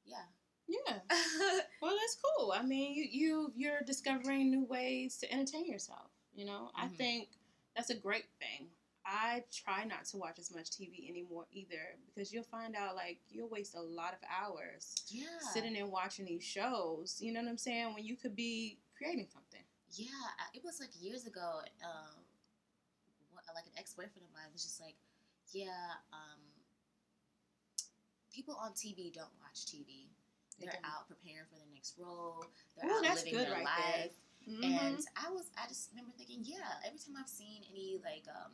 yeah. 0.04 0.26
Yeah. 0.68 1.00
Well, 1.82 1.96
that's 1.98 2.16
cool. 2.38 2.52
I 2.52 2.62
mean, 2.62 2.94
you 2.94 3.04
you 3.10 3.52
you're 3.56 3.80
discovering 3.86 4.50
new 4.50 4.64
ways 4.64 5.18
to 5.18 5.30
entertain 5.32 5.66
yourself. 5.66 6.10
You 6.32 6.46
know, 6.46 6.70
I 6.74 6.86
Mhm. 6.86 6.96
think 6.96 7.28
that's 7.76 7.90
a 7.90 7.94
great 7.94 8.26
thing. 8.38 8.70
I 9.06 9.44
try 9.52 9.84
not 9.84 10.04
to 10.06 10.16
watch 10.16 10.38
as 10.38 10.54
much 10.54 10.70
TV 10.70 11.08
anymore 11.08 11.44
either 11.52 11.98
because 12.06 12.32
you'll 12.32 12.44
find 12.44 12.74
out 12.74 12.94
like 12.94 13.18
you'll 13.28 13.50
waste 13.50 13.74
a 13.74 13.82
lot 13.82 14.14
of 14.14 14.20
hours 14.28 14.94
yeah. 15.08 15.26
sitting 15.52 15.76
and 15.76 15.90
watching 15.90 16.24
these 16.24 16.42
shows. 16.42 17.18
You 17.20 17.32
know 17.32 17.40
what 17.42 17.50
I'm 17.50 17.58
saying? 17.58 17.94
When 17.94 18.04
you 18.04 18.16
could 18.16 18.34
be 18.34 18.78
creating 18.96 19.28
something. 19.32 19.60
Yeah, 19.92 20.08
it 20.54 20.62
was 20.64 20.80
like 20.80 20.90
years 20.98 21.26
ago. 21.26 21.60
Um, 21.84 22.24
what, 23.32 23.44
like 23.54 23.66
an 23.66 23.78
ex-boyfriend 23.78 24.24
of 24.24 24.32
mine 24.34 24.50
was 24.52 24.64
just 24.64 24.80
like, 24.80 24.96
"Yeah, 25.52 26.00
um, 26.12 26.40
people 28.32 28.56
on 28.60 28.72
TV 28.72 29.12
don't 29.12 29.30
watch 29.38 29.66
TV. 29.66 30.08
They 30.58 30.66
They're 30.66 30.82
out 30.82 31.06
preparing 31.06 31.46
for 31.50 31.58
the 31.58 31.70
next 31.74 31.94
role. 31.98 32.44
They're 32.74 32.90
Ooh, 32.90 33.04
out 33.04 33.16
living 33.16 33.34
their 33.34 33.52
right 33.52 33.64
life." 33.64 34.16
there. 34.46 34.70
And. 34.80 35.00
I 35.16 35.30
was, 35.30 35.48
I 35.56 35.66
just 35.68 35.90
remember 35.92 36.12
thinking, 36.16 36.44
yeah. 36.44 36.82
Every 36.84 36.98
time 36.98 37.16
I've 37.18 37.28
seen 37.28 37.62
any 37.70 37.96
like 38.04 38.28
um, 38.28 38.52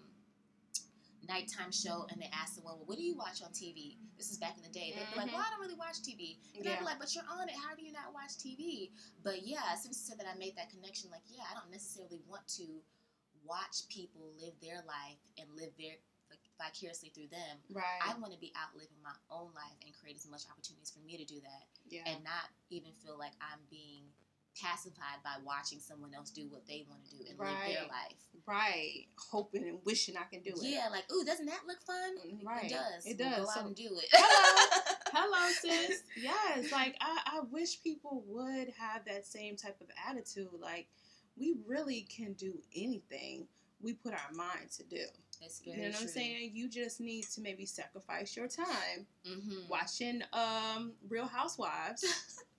nighttime 1.26 1.72
show, 1.72 2.06
and 2.11 2.20
they 2.20 2.30
ask 2.33 2.54
someone, 2.54 2.76
"Well, 2.78 2.87
what 2.87 2.98
do 2.98 3.04
you 3.04 3.16
watch 3.16 3.42
on 3.42 3.52
TV?" 3.52 3.98
This 4.16 4.30
is 4.30 4.38
back 4.38 4.56
in 4.56 4.62
the 4.62 4.68
day. 4.70 4.92
They'd 4.92 5.11
be 5.11 5.16
like, 5.16 5.28
Mhm. 5.28 5.33
"Well, 5.33 5.44
I 5.46 5.50
don't 5.50 5.61
really 5.61 5.74
watch 5.74 6.02
TV." 6.02 6.40
And 6.54 6.66
I'd 6.66 6.72
Yeah. 6.72 6.78
be 6.80 6.85
like, 6.85 6.98
"But 6.98 7.14
you're 7.14 7.26
on 7.28 7.48
it. 7.48 7.54
How 7.56 7.74
do 7.74 7.83
you 7.83 7.92
not 7.92 8.12
watch 8.12 8.37
TV?" 8.38 8.92
But 9.22 9.46
yeah, 9.46 9.74
since 9.76 9.98
you 9.98 10.04
said 10.06 10.18
that, 10.18 10.26
I 10.26 10.35
made 10.35 10.56
that 10.56 10.70
connection. 10.70 11.11
Like, 11.11 11.22
yeah, 11.28 11.44
I 11.50 11.54
don't 11.54 11.70
necessarily 11.70 12.20
want 12.26 12.46
to 12.48 12.83
watch 13.44 13.88
people 13.88 14.33
live 14.35 14.59
their 14.61 14.83
life 14.83 15.18
and 15.38 15.54
live 15.56 15.76
their 15.76 15.96
vicariously 16.59 17.09
through 17.11 17.28
them. 17.28 17.62
Right. 17.70 18.00
I 18.02 18.14
want 18.14 18.33
to 18.33 18.38
be 18.38 18.52
out 18.54 18.76
living 18.76 19.00
my 19.02 19.16
own 19.30 19.52
life 19.54 19.76
and 19.85 19.94
create 19.94 20.16
as 20.16 20.26
much 20.26 20.42
opportunities 20.48 20.90
for 20.90 21.00
me 21.00 21.16
to 21.16 21.24
do 21.24 21.40
that, 21.40 21.66
yeah. 21.88 22.02
and 22.06 22.22
not 22.22 22.50
even 22.68 22.92
feel 22.94 23.16
like 23.16 23.33
I'm 23.40 23.64
being 23.70 24.12
pacified 24.62 25.18
by 25.25 25.35
watching 25.44 25.79
someone 25.81 26.12
else 26.14 26.31
do 26.31 26.46
what 26.49 26.66
they 26.66 26.85
want 26.88 27.05
to 27.05 27.11
do 27.16 27.25
and 27.29 27.38
live 27.38 27.49
their 27.66 27.83
life. 27.88 28.16
right. 28.46 29.07
Hoping 29.31 29.64
and 29.68 29.79
wishing 29.85 30.16
I 30.16 30.25
can 30.33 30.42
do 30.42 30.51
it. 30.51 30.59
Yeah, 30.62 30.88
like, 30.90 31.05
ooh, 31.12 31.25
doesn't 31.25 31.46
that 31.46 31.61
look 31.66 31.81
fun? 31.83 32.16
Mm, 32.27 32.44
right. 32.46 32.64
It 32.64 32.70
does. 32.70 33.07
It 33.07 33.16
Well, 33.18 33.31
does. 33.31 33.38
Go 33.46 33.51
So- 33.53 33.61
out 33.61 33.66
and 33.66 33.77
do 33.77 33.90
it. 33.99 34.07
Hello. 34.12 34.96
Hello, 35.12 35.53
sis. 35.61 36.03
Yes, 36.16 36.70
like 36.73 36.96
I, 37.01 37.18
I 37.27 37.40
wish 37.51 37.83
people 37.83 38.23
would 38.29 38.68
have 38.79 39.05
that 39.07 39.27
same 39.27 39.57
type 39.57 39.77
of 39.81 39.88
attitude. 40.09 40.49
Like 40.61 40.87
we 41.37 41.57
really 41.66 42.03
can 42.03 42.35
do 42.35 42.55
anything 42.77 43.46
we 43.83 43.94
put 43.94 44.12
our 44.12 44.33
mind 44.35 44.70
to 44.77 44.85
do. 44.85 44.96
You 45.64 45.77
know 45.77 45.83
what 45.85 45.92
true. 45.94 46.01
I'm 46.03 46.09
saying? 46.09 46.51
You 46.55 46.68
just 46.68 47.01
need 47.01 47.25
to 47.35 47.40
maybe 47.40 47.64
sacrifice 47.66 48.37
your 48.37 48.46
time 48.46 49.07
Mm-hmm. 49.27 49.68
watching 49.68 50.23
um 50.33 50.92
Real 51.09 51.27
Housewives 51.27 52.05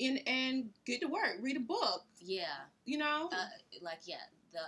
and 0.00 0.20
and 0.26 0.70
get 0.86 1.00
to 1.02 1.06
work, 1.06 1.36
read 1.40 1.56
a 1.56 1.60
book. 1.60 2.04
Yeah. 2.20 2.66
You 2.84 2.98
know? 2.98 3.28
Uh, 3.32 3.46
like 3.82 4.00
yeah, 4.04 4.24
the 4.52 4.60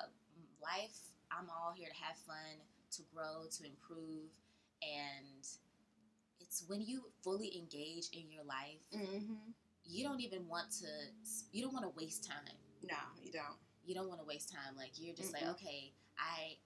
life. 0.63 0.99
I'm 1.33 1.49
all 1.49 1.73
here 1.75 1.89
to 1.89 2.05
have 2.05 2.17
fun, 2.27 2.61
to 2.93 3.03
grow, 3.15 3.49
to 3.57 3.65
improve, 3.65 4.29
and 4.83 5.47
it's 6.41 6.65
when 6.69 6.83
you 6.83 7.05
fully 7.25 7.57
engage 7.57 8.11
in 8.13 8.31
your 8.31 8.45
life, 8.45 8.85
mm-hmm. 8.95 9.35
you 9.87 10.05
don't 10.05 10.21
even 10.21 10.47
want 10.47 10.71
to. 10.81 10.87
You 11.53 11.63
don't 11.63 11.73
want 11.73 11.87
to 11.87 11.93
waste 11.97 12.29
time. 12.29 12.57
No, 12.83 13.01
you 13.23 13.33
don't. 13.33 13.57
You 13.87 13.95
don't 13.95 14.09
want 14.09 14.21
to 14.21 14.27
waste 14.27 14.53
time. 14.53 14.77
Like 14.77 14.91
you're 14.97 15.17
just 15.17 15.33
Mm-mm. 15.33 15.41
like, 15.41 15.51
okay, 15.53 15.93
I 16.19 16.57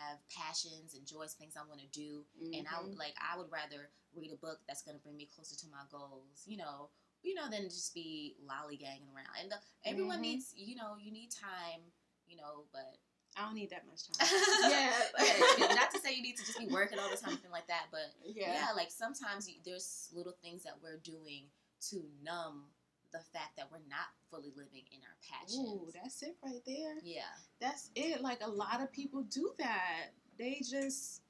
have 0.00 0.18
passions 0.32 0.94
and 0.94 1.06
joys, 1.06 1.34
things 1.34 1.54
I 1.56 1.68
want 1.68 1.80
to 1.80 1.88
do, 1.92 2.24
and 2.56 2.66
I 2.66 2.82
would 2.82 2.96
like 2.96 3.14
I 3.20 3.36
would 3.36 3.52
rather 3.52 3.90
read 4.16 4.32
a 4.32 4.36
book 4.36 4.60
that's 4.66 4.82
going 4.82 4.96
to 4.96 5.02
bring 5.02 5.16
me 5.16 5.28
closer 5.34 5.56
to 5.56 5.66
my 5.70 5.84
goals. 5.92 6.44
You 6.46 6.56
know. 6.56 6.88
You 7.24 7.34
know, 7.34 7.48
than 7.50 7.64
just 7.64 7.94
be 7.94 8.36
lollygagging 8.46 9.08
around. 9.14 9.34
And 9.40 9.50
the, 9.50 9.56
everyone 9.84 10.18
Mhm. 10.18 10.22
needs, 10.22 10.52
you 10.56 10.76
know, 10.76 10.96
you 11.02 11.10
need 11.10 11.30
time, 11.32 11.80
you 12.28 12.36
know, 12.36 12.64
but 12.72 12.98
I 13.36 13.46
don't 13.46 13.54
need 13.54 13.70
that 13.70 13.86
much 13.86 14.06
time. 14.06 14.28
yeah. 14.70 14.92
yeah. 15.58 15.74
Not 15.74 15.90
to 15.92 15.98
say 15.98 16.14
you 16.14 16.22
need 16.22 16.36
to 16.36 16.44
just 16.44 16.58
be 16.58 16.66
working 16.68 16.98
all 16.98 17.10
the 17.10 17.16
time, 17.16 17.30
anything 17.32 17.50
like 17.50 17.66
that, 17.68 17.86
but 17.90 18.12
yeah, 18.24 18.52
yeah. 18.52 18.68
like 18.76 18.90
sometimes 18.90 19.48
you, 19.48 19.56
there's 19.64 20.10
little 20.14 20.36
things 20.42 20.62
that 20.64 20.74
we're 20.82 20.98
doing 20.98 21.46
to 21.90 22.04
numb 22.22 22.66
the 23.12 23.20
fact 23.32 23.56
that 23.56 23.70
we're 23.72 23.78
not 23.88 24.08
fully 24.30 24.52
living 24.56 24.82
in 24.92 24.98
our 25.02 25.16
passions. 25.28 25.56
Ooh, 25.58 25.90
that's 25.94 26.22
it 26.22 26.36
right 26.44 26.62
there. 26.66 26.96
yeah, 27.02 27.22
That's 27.60 27.90
it. 27.94 28.20
Like 28.20 28.40
a 28.42 28.50
lot 28.50 28.80
of 28.82 28.92
people 28.92 29.22
do 29.22 29.52
that. 29.58 30.10
They 30.38 30.60
just 30.68 31.22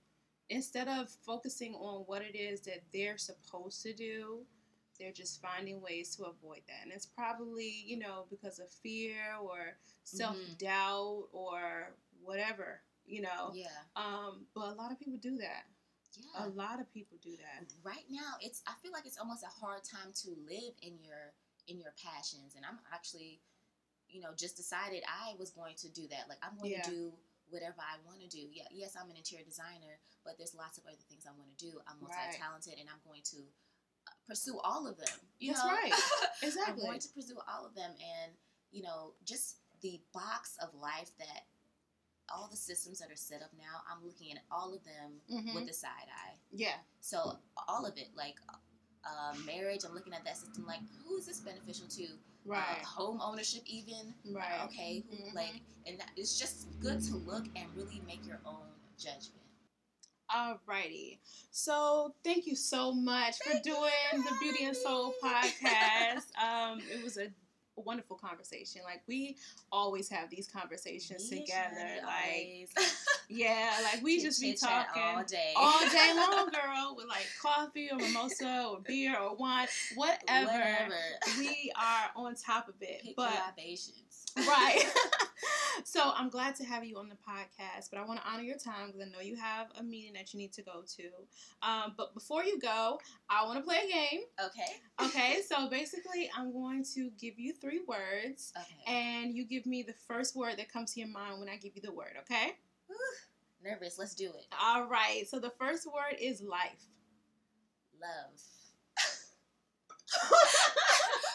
instead 0.50 0.88
of 0.88 1.08
focusing 1.24 1.74
on 1.74 2.02
what 2.02 2.22
it 2.22 2.36
is 2.36 2.60
that 2.62 2.82
they're 2.92 3.16
supposed 3.18 3.82
to 3.82 3.92
do, 3.94 4.40
they're 4.98 5.12
just 5.12 5.40
finding 5.42 5.80
ways 5.80 6.14
to 6.16 6.24
avoid 6.24 6.60
that. 6.68 6.82
And 6.84 6.92
it's 6.92 7.06
probably, 7.06 7.82
you 7.86 7.98
know, 7.98 8.26
because 8.30 8.58
of 8.58 8.70
fear 8.82 9.16
or 9.42 9.76
self 10.04 10.36
doubt 10.58 11.24
or 11.32 11.94
whatever, 12.22 12.80
you 13.06 13.20
know. 13.22 13.50
yeah, 13.54 13.66
Um, 13.96 14.46
but 14.54 14.68
a 14.72 14.74
lot 14.74 14.92
of 14.92 14.98
people 14.98 15.18
do 15.20 15.36
that. 15.38 15.64
yeah. 16.16 16.46
A 16.46 16.48
lot 16.48 16.80
of 16.80 16.92
people 16.92 17.18
do 17.22 17.36
that. 17.36 17.66
right 17.82 18.04
now, 18.10 18.34
it's 18.40 18.62
I 18.66 18.72
feel 18.82 18.92
like 18.92 19.06
it's 19.06 19.18
almost 19.18 19.42
a 19.42 19.50
hard 19.60 19.82
time 19.84 20.12
to 20.22 20.30
live 20.48 20.74
in 20.82 20.98
your 21.02 21.34
in 21.66 21.80
your 21.80 21.94
passions, 21.96 22.54
and 22.56 22.64
I'm 22.66 22.78
actually, 22.92 23.40
you 24.08 24.20
know, 24.20 24.30
just 24.36 24.54
decided 24.56 25.02
I 25.08 25.32
was 25.38 25.50
going 25.50 25.76
to 25.76 25.88
do 25.88 26.06
that. 26.08 26.28
Like 26.28 26.38
I'm 26.42 26.56
going 26.58 26.72
Yeah. 26.72 26.82
to 26.82 26.90
do 26.90 27.12
whatever 27.50 27.80
I 27.80 27.96
want 28.06 28.20
to 28.20 28.28
do. 28.28 28.40
Yeah, 28.52 28.64
yes, 28.72 28.96
I'm 29.00 29.10
an 29.10 29.16
interior 29.16 29.44
designer, 29.44 29.98
but 30.24 30.36
there's 30.38 30.54
lots 30.54 30.76
of 30.78 30.84
other 30.86 31.00
things 31.08 31.24
I 31.28 31.32
want 31.38 31.56
to 31.56 31.58
do. 31.70 31.78
I'm 31.86 32.00
multi-talented, 32.00 32.74
and 32.80 32.88
I'm 32.88 33.00
going 33.04 33.22
to 33.36 33.44
pursue 34.26 34.58
all 34.64 34.86
of 34.86 34.96
them. 34.98 35.18
You 35.38 35.52
That's 35.52 35.64
know? 35.64 35.70
right. 35.70 35.92
Exactly. 36.42 36.72
I'm 36.84 36.88
going 36.88 36.98
to 37.00 37.08
pursue 37.08 37.36
all 37.48 37.66
of 37.66 37.74
them, 37.74 37.90
and 37.92 38.32
you 38.72 38.82
know, 38.82 39.12
just 39.24 39.56
the 39.82 40.00
box 40.12 40.56
of 40.62 40.70
life 40.80 41.10
that 41.18 41.44
all 42.32 42.48
the 42.50 42.56
systems 42.56 42.98
that 43.00 43.10
are 43.12 43.16
set 43.16 43.42
up 43.42 43.50
now. 43.58 43.82
I'm 43.90 44.02
looking 44.04 44.32
at 44.32 44.38
all 44.50 44.72
of 44.74 44.82
them 44.84 45.20
Mhm. 45.30 45.54
with 45.54 45.68
a 45.68 45.74
side 45.74 46.08
eye. 46.08 46.34
Yeah. 46.52 46.78
So 47.00 47.38
all 47.68 47.84
of 47.84 47.98
it, 47.98 48.08
like 48.16 48.36
uh, 49.06 49.34
marriage, 49.44 49.84
I'm 49.84 49.92
looking 49.94 50.14
at 50.14 50.24
that 50.24 50.38
system 50.38 50.64
like, 50.66 50.80
who 51.04 51.18
is 51.18 51.26
this 51.26 51.40
beneficial 51.40 51.86
to? 51.88 52.06
Right. 52.46 52.78
Uh, 52.80 52.86
home 52.86 53.20
ownership, 53.20 53.62
even. 53.66 54.14
right. 54.32 54.62
Okay, 54.64 55.04
Mhm. 55.12 55.34
like, 55.34 55.60
and 55.86 56.00
that, 56.00 56.08
it's 56.16 56.38
just 56.38 56.66
good 56.80 57.02
to 57.02 57.16
look 57.16 57.44
and 57.54 57.68
really 57.76 58.00
make 58.06 58.26
your 58.26 58.40
own 58.46 58.64
judgment. 58.98 59.43
Alrighty. 60.30 61.18
So 61.50 62.14
thank 62.24 62.46
you 62.46 62.56
so 62.56 62.92
much 62.92 63.38
for 63.38 63.50
Thank 63.50 63.66
you 63.66 63.74
doing 63.74 64.22
for 64.22 64.30
the 64.30 64.36
Beauty 64.40 64.64
and 64.64 64.76
Soul 64.76 65.14
podcast. 65.22 66.24
Um, 66.44 66.80
it 66.92 67.02
was 67.02 67.16
a 67.16 67.28
wonderful 67.76 68.16
conversation. 68.16 68.82
Like 68.84 69.02
we 69.06 69.36
always 69.72 70.08
have 70.08 70.30
these 70.30 70.48
conversations 70.48 71.28
together. 71.28 71.88
Like 72.04 72.68
yeah, 73.28 73.72
like 73.92 74.02
we 74.02 74.20
just 74.20 74.40
be 74.40 74.54
talking 74.54 75.02
all 75.02 75.24
day, 75.24 75.52
all 75.56 75.80
day 75.90 76.12
long, 76.16 76.50
girl, 76.50 76.94
with 76.96 77.06
like 77.08 77.26
coffee 77.40 77.88
or 77.90 77.96
mimosa 77.98 78.66
or 78.70 78.80
beer 78.80 79.16
or 79.18 79.36
wine, 79.36 79.66
whatever. 79.96 80.46
Whatever. 80.46 80.94
We 81.38 81.72
are 81.76 82.10
on 82.16 82.34
top 82.34 82.68
of 82.68 82.74
it. 82.80 83.02
Pick 83.02 83.16
but. 83.16 83.32
Right. 84.36 84.82
so 85.84 86.12
I'm 86.14 86.28
glad 86.28 86.54
to 86.56 86.64
have 86.64 86.84
you 86.84 86.98
on 86.98 87.08
the 87.08 87.16
podcast, 87.16 87.90
but 87.90 87.98
I 87.98 88.04
want 88.04 88.20
to 88.20 88.26
honor 88.28 88.42
your 88.42 88.56
time 88.56 88.86
because 88.86 89.00
I 89.02 89.10
know 89.10 89.20
you 89.20 89.36
have 89.36 89.68
a 89.78 89.82
meeting 89.82 90.12
that 90.14 90.32
you 90.32 90.38
need 90.38 90.52
to 90.54 90.62
go 90.62 90.82
to. 90.96 91.68
Um, 91.68 91.94
but 91.96 92.14
before 92.14 92.44
you 92.44 92.58
go, 92.58 93.00
I 93.28 93.44
want 93.46 93.58
to 93.58 93.64
play 93.64 93.78
a 93.84 93.92
game. 93.92 94.20
Okay. 94.44 95.06
Okay, 95.06 95.40
so 95.48 95.68
basically, 95.68 96.30
I'm 96.36 96.52
going 96.52 96.84
to 96.94 97.10
give 97.20 97.38
you 97.38 97.52
three 97.52 97.80
words, 97.86 98.52
Okay. 98.56 98.92
and 98.96 99.34
you 99.34 99.44
give 99.44 99.66
me 99.66 99.82
the 99.82 99.94
first 100.06 100.36
word 100.36 100.58
that 100.58 100.72
comes 100.72 100.92
to 100.94 101.00
your 101.00 101.08
mind 101.08 101.40
when 101.40 101.48
I 101.48 101.56
give 101.56 101.72
you 101.74 101.82
the 101.82 101.92
word. 101.92 102.12
Okay. 102.20 102.52
Whew. 102.86 102.96
Nervous. 103.62 103.98
Let's 103.98 104.14
do 104.14 104.26
it. 104.26 104.46
All 104.60 104.86
right. 104.86 105.24
So 105.28 105.38
the 105.38 105.52
first 105.58 105.86
word 105.86 106.16
is 106.20 106.42
life. 106.42 106.88
Love. 108.00 108.40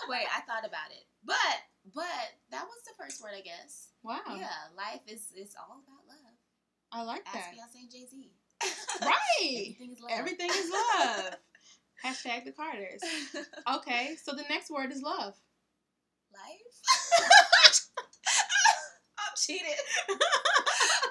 Wait, 0.09 0.25
I 0.35 0.41
thought 0.41 0.65
about 0.65 0.91
it, 0.91 1.03
but 1.23 1.35
but 1.93 2.27
that 2.51 2.65
was 2.65 2.81
the 2.85 2.93
first 3.01 3.21
word, 3.23 3.31
I 3.37 3.41
guess. 3.41 3.89
Wow. 4.03 4.19
Yeah, 4.37 4.49
life 4.77 5.01
is 5.07 5.31
is 5.35 5.55
all 5.59 5.81
about 5.83 6.07
love. 6.07 6.35
I 6.91 7.03
like 7.03 7.23
Ask 7.27 7.33
that. 7.35 7.53
Beyonce 7.55 7.81
and 7.81 7.91
Jay 7.91 8.05
Z. 8.09 8.31
Right. 9.01 9.75
Everything 9.77 9.91
is 9.91 9.99
love. 10.01 10.11
Everything 10.11 10.49
is 10.49 10.71
love. 10.71 11.35
Hashtag 12.05 12.45
the 12.45 12.51
Carters. 12.51 13.01
Okay, 13.75 14.15
so 14.23 14.33
the 14.33 14.43
next 14.49 14.69
word 14.71 14.91
is 14.91 15.01
love. 15.01 15.35
life. 16.33 16.75
I'm 19.19 19.35
cheated. 19.37 19.79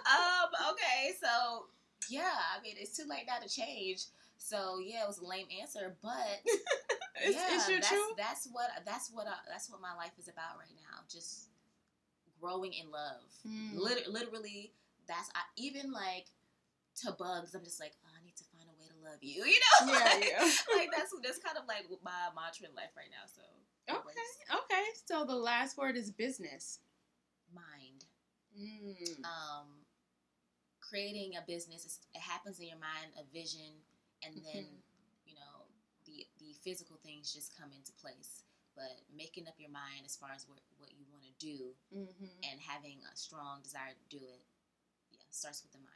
um. 0.06 0.50
Okay. 0.72 1.12
So 1.20 1.66
yeah, 2.10 2.34
I 2.56 2.60
mean 2.62 2.74
it's 2.78 2.96
too 2.96 3.04
late 3.08 3.24
now 3.26 3.38
to 3.38 3.48
change. 3.48 4.06
So 4.38 4.78
yeah, 4.78 5.02
it 5.02 5.08
was 5.08 5.18
a 5.18 5.26
lame 5.26 5.46
answer, 5.60 5.96
but 6.02 6.40
It's, 7.20 7.34
yeah, 7.34 7.50
it's 7.56 7.66
that's, 7.66 7.88
truth. 7.88 8.14
that's 8.16 8.48
what 8.52 8.70
that's 8.86 9.10
what 9.12 9.26
I, 9.26 9.34
that's 9.50 9.68
what 9.68 9.80
my 9.80 9.92
life 9.96 10.12
is 10.18 10.28
about 10.28 10.54
right 10.58 10.74
now. 10.78 11.02
Just 11.10 11.50
growing 12.40 12.72
in 12.72 12.90
love. 12.90 13.26
Mm. 13.46 13.74
Lit- 13.74 14.06
literally, 14.08 14.72
that's 15.08 15.28
I, 15.34 15.40
even 15.56 15.90
like 15.90 16.26
to 17.02 17.10
bugs. 17.12 17.54
I'm 17.54 17.64
just 17.64 17.80
like, 17.80 17.92
oh, 18.06 18.10
I 18.14 18.24
need 18.24 18.36
to 18.36 18.44
find 18.54 18.70
a 18.70 18.74
way 18.78 18.86
to 18.86 18.98
love 19.02 19.18
you. 19.20 19.42
You 19.50 19.58
know? 19.58 19.92
Yeah, 19.92 20.04
like, 20.14 20.30
yeah. 20.30 20.50
like 20.78 20.90
that's 20.96 21.10
that's 21.22 21.38
kind 21.42 21.58
of 21.58 21.64
like 21.66 21.86
my 22.04 22.30
mantra 22.38 22.68
in 22.70 22.74
life 22.78 22.94
right 22.96 23.10
now. 23.10 23.26
So 23.26 23.42
Okay, 23.90 23.98
works. 23.98 24.62
okay. 24.70 24.84
So 25.06 25.24
the 25.24 25.34
last 25.34 25.76
word 25.76 25.96
is 25.96 26.10
business. 26.12 26.78
mind. 27.52 28.04
Mm. 28.58 29.22
um, 29.24 29.66
creating 30.80 31.32
a 31.36 31.44
business 31.46 32.00
it 32.14 32.20
happens 32.20 32.58
in 32.58 32.66
your 32.66 32.78
mind 32.78 33.12
a 33.20 33.22
vision 33.32 33.70
and 34.22 34.34
then 34.44 34.64
Mhm. 34.64 34.82
you 35.26 35.34
know 35.34 35.66
the 36.06 36.26
the 36.38 36.52
physical 36.64 36.96
things 36.98 37.32
just 37.32 37.56
come 37.56 37.72
into 37.72 37.92
place 37.92 38.42
but 38.74 39.02
making 39.14 39.46
up 39.48 39.54
your 39.58 39.70
mind 39.70 40.06
as 40.06 40.16
far 40.16 40.30
as 40.34 40.46
what, 40.48 40.60
what 40.78 40.90
you 40.94 41.04
want 41.10 41.24
to 41.24 41.32
do 41.38 41.74
hmm 41.92 42.26
and 42.42 42.60
having 42.60 42.98
a 43.12 43.16
strong 43.16 43.60
desire 43.62 43.94
to 43.94 44.16
do 44.18 44.24
it 44.24 44.42
yeah 45.10 45.20
starts 45.30 45.62
with 45.62 45.72
the 45.72 45.78
mind 45.78 45.94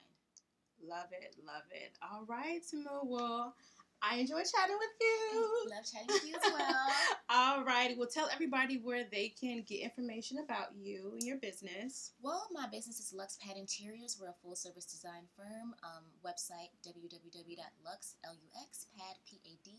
Love 0.84 1.12
it, 1.12 1.36
love 1.46 1.62
it. 1.70 1.92
All 2.02 2.24
right, 2.24 2.60
Timu. 2.60 3.04
Well, 3.04 3.54
I 4.02 4.16
enjoy 4.16 4.42
chatting 4.42 4.76
with 4.78 4.90
you. 5.00 5.70
love 5.70 5.84
chatting 5.86 6.08
with 6.08 6.26
you 6.26 6.34
as 6.34 6.52
well 6.52 6.86
All 7.30 7.64
righty. 7.64 7.94
Well, 7.94 8.08
tell 8.12 8.28
everybody 8.32 8.78
where 8.82 9.04
they 9.10 9.28
can 9.28 9.62
get 9.62 9.80
information 9.80 10.38
about 10.38 10.74
you 10.76 11.12
and 11.14 11.22
your 11.22 11.36
business. 11.38 12.12
Well, 12.20 12.48
my 12.52 12.66
business 12.66 12.98
is 12.98 13.14
Lux 13.14 13.38
Pad 13.40 13.56
Interiors. 13.56 14.18
We're 14.20 14.30
a 14.30 14.34
full 14.42 14.56
service 14.56 14.84
design 14.84 15.30
firm. 15.36 15.74
Um, 15.84 16.04
website 16.26 16.74
www.lux, 16.84 18.14
L-U-X, 18.24 18.86
pad, 18.98 19.16
P-A-D, 19.24 19.70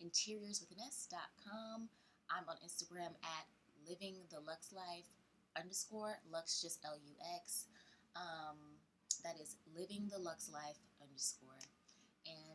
interiors 0.00 0.60
with 0.60 0.70
an 0.76 0.82
S, 0.86 1.06
dot 1.10 1.28
com. 1.44 1.88
I'm 2.30 2.48
on 2.48 2.56
Instagram 2.64 3.12
at 3.22 3.46
living 3.88 4.16
the 4.30 4.40
Lux 4.40 4.72
life 4.72 5.06
underscore, 5.54 6.18
Lux 6.32 6.62
just 6.62 6.80
L-U-X. 6.84 7.66
Um, 8.16 8.56
that 9.22 9.36
is 9.40 9.56
living 9.76 10.08
the 10.10 10.18
Lux 10.18 10.50
life 10.50 10.78
underscore. 11.02 11.60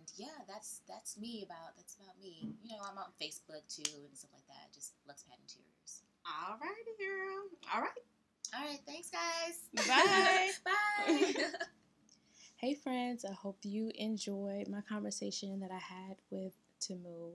And 0.02 0.10
yeah, 0.18 0.42
that's 0.48 0.82
that's 0.90 1.16
me 1.20 1.46
about 1.46 1.78
that's 1.78 1.96
about 1.96 2.20
me. 2.20 2.50
You 2.64 2.72
know, 2.72 2.82
I'm 2.90 2.98
on 2.98 3.14
Facebook 3.22 3.62
too 3.70 3.86
and 3.86 4.18
stuff 4.18 4.32
like 4.34 4.48
that. 4.48 4.74
Just 4.74 4.94
Lux 5.08 5.22
Pad 5.24 5.38
Interiors. 5.44 6.02
All 6.26 6.58
righty, 6.58 6.98
girl. 6.98 7.46
All 7.72 7.82
right. 7.82 8.02
All 8.56 8.66
right, 8.66 8.80
thanks 8.88 9.12
guys. 9.12 9.88
Bye. 9.88 10.50
Bye. 10.66 11.44
Hey, 12.58 12.76
friends. 12.76 13.26
I 13.26 13.34
hope 13.34 13.58
you 13.64 13.92
enjoyed 13.96 14.68
my 14.68 14.82
conversation 14.82 15.60
that 15.62 15.72
I 15.72 15.80
had 15.80 16.18
with 16.30 16.54
Timu. 16.80 17.32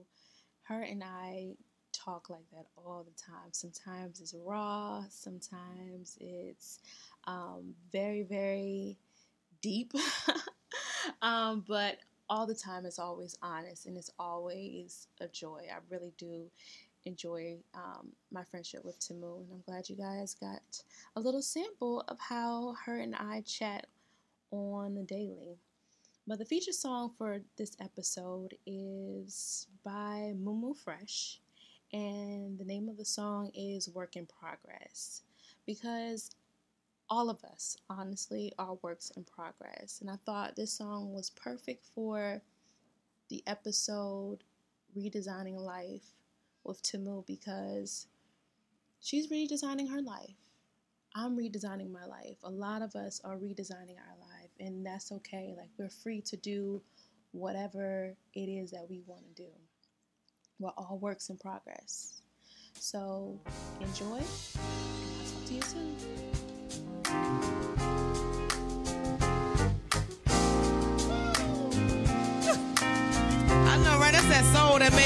Her 0.63 0.81
and 0.81 1.03
I 1.03 1.57
talk 1.91 2.29
like 2.29 2.49
that 2.53 2.67
all 2.77 3.03
the 3.03 3.21
time. 3.21 3.51
Sometimes 3.51 4.21
it's 4.21 4.33
raw, 4.33 5.03
sometimes 5.09 6.17
it's 6.21 6.79
um, 7.25 7.75
very, 7.91 8.23
very 8.23 8.97
deep. 9.61 9.91
um, 11.21 11.65
but 11.67 11.97
all 12.29 12.45
the 12.45 12.55
time 12.55 12.85
it's 12.85 12.99
always 12.99 13.37
honest 13.41 13.85
and 13.85 13.97
it's 13.97 14.11
always 14.19 15.07
a 15.21 15.27
joy. 15.27 15.61
I 15.71 15.77
really 15.89 16.13
do 16.17 16.49
enjoy 17.05 17.57
um, 17.73 18.09
my 18.31 18.43
friendship 18.43 18.83
with 18.83 18.99
Tamu, 18.99 19.37
and 19.37 19.47
I'm 19.51 19.63
glad 19.65 19.89
you 19.89 19.95
guys 19.95 20.35
got 20.35 20.61
a 21.15 21.21
little 21.21 21.41
sample 21.41 22.03
of 22.07 22.19
how 22.19 22.75
her 22.85 22.99
and 22.99 23.15
I 23.15 23.41
chat 23.45 23.87
on 24.51 24.95
the 24.95 25.03
daily. 25.03 25.57
But 26.27 26.39
the 26.39 26.45
feature 26.45 26.73
song 26.73 27.11
for 27.17 27.39
this 27.57 27.77
episode 27.79 28.55
is 28.65 29.67
by 29.85 30.33
Mumu 30.35 30.75
Fresh, 30.75 31.39
and 31.93 32.59
the 32.59 32.65
name 32.65 32.89
of 32.89 32.97
the 32.97 33.05
song 33.05 33.51
is 33.53 33.89
Work 33.89 34.17
in 34.17 34.25
Progress 34.25 35.21
because 35.65 36.31
all 37.09 37.29
of 37.29 37.43
us, 37.43 37.77
honestly, 37.89 38.53
are 38.59 38.77
works 38.81 39.11
in 39.15 39.23
progress. 39.23 39.99
And 40.01 40.09
I 40.09 40.17
thought 40.25 40.55
this 40.55 40.73
song 40.73 41.13
was 41.13 41.29
perfect 41.31 41.85
for 41.95 42.41
the 43.29 43.43
episode 43.47 44.39
Redesigning 44.97 45.57
Life 45.57 46.13
with 46.63 46.81
Tamu 46.81 47.23
because 47.25 48.07
she's 48.99 49.27
redesigning 49.27 49.89
her 49.89 50.01
life. 50.01 50.35
I'm 51.15 51.37
redesigning 51.37 51.91
my 51.91 52.05
life. 52.05 52.37
A 52.43 52.49
lot 52.49 52.81
of 52.81 52.95
us 52.95 53.21
are 53.23 53.37
redesigning 53.37 53.97
our 53.97 54.17
life, 54.19 54.51
and 54.59 54.85
that's 54.85 55.11
okay. 55.11 55.55
Like, 55.57 55.69
we're 55.77 55.89
free 55.89 56.21
to 56.21 56.37
do 56.37 56.81
whatever 57.31 58.15
it 58.33 58.49
is 58.49 58.71
that 58.71 58.85
we 58.89 59.01
want 59.07 59.23
to 59.35 59.43
do. 59.43 59.49
We're 60.59 60.71
all 60.77 60.99
works 61.01 61.29
in 61.29 61.37
progress. 61.37 62.21
So, 62.73 63.39
enjoy, 63.79 64.19
I'll 64.19 65.31
talk 65.31 65.45
to 65.45 65.53
you 65.53 65.61
soon. 65.61 66.46
I 67.09 67.13
know, 73.83 73.97
right? 73.99 74.11
That's 74.11 74.27
that 74.27 74.43
soul 74.53 74.79
that 74.79 74.91
you 74.91 74.97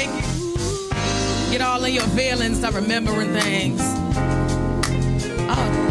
get 1.52 1.60
all 1.60 1.84
in 1.84 1.94
your 1.94 2.08
feelings, 2.08 2.58
start 2.58 2.74
remembering 2.74 3.32
things. 3.32 3.80
Oh. 5.48 5.82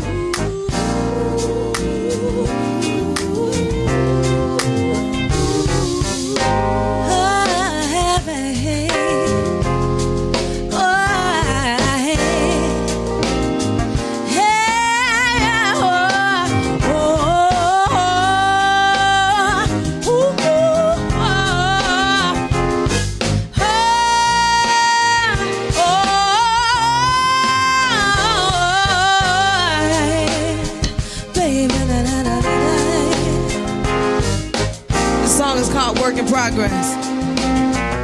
Work 35.99 36.15
in 36.17 36.27
progress. 36.27 36.95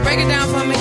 Break 0.04 0.20
it 0.20 0.28
down 0.28 0.48
for 0.50 0.66
me. 0.66 0.76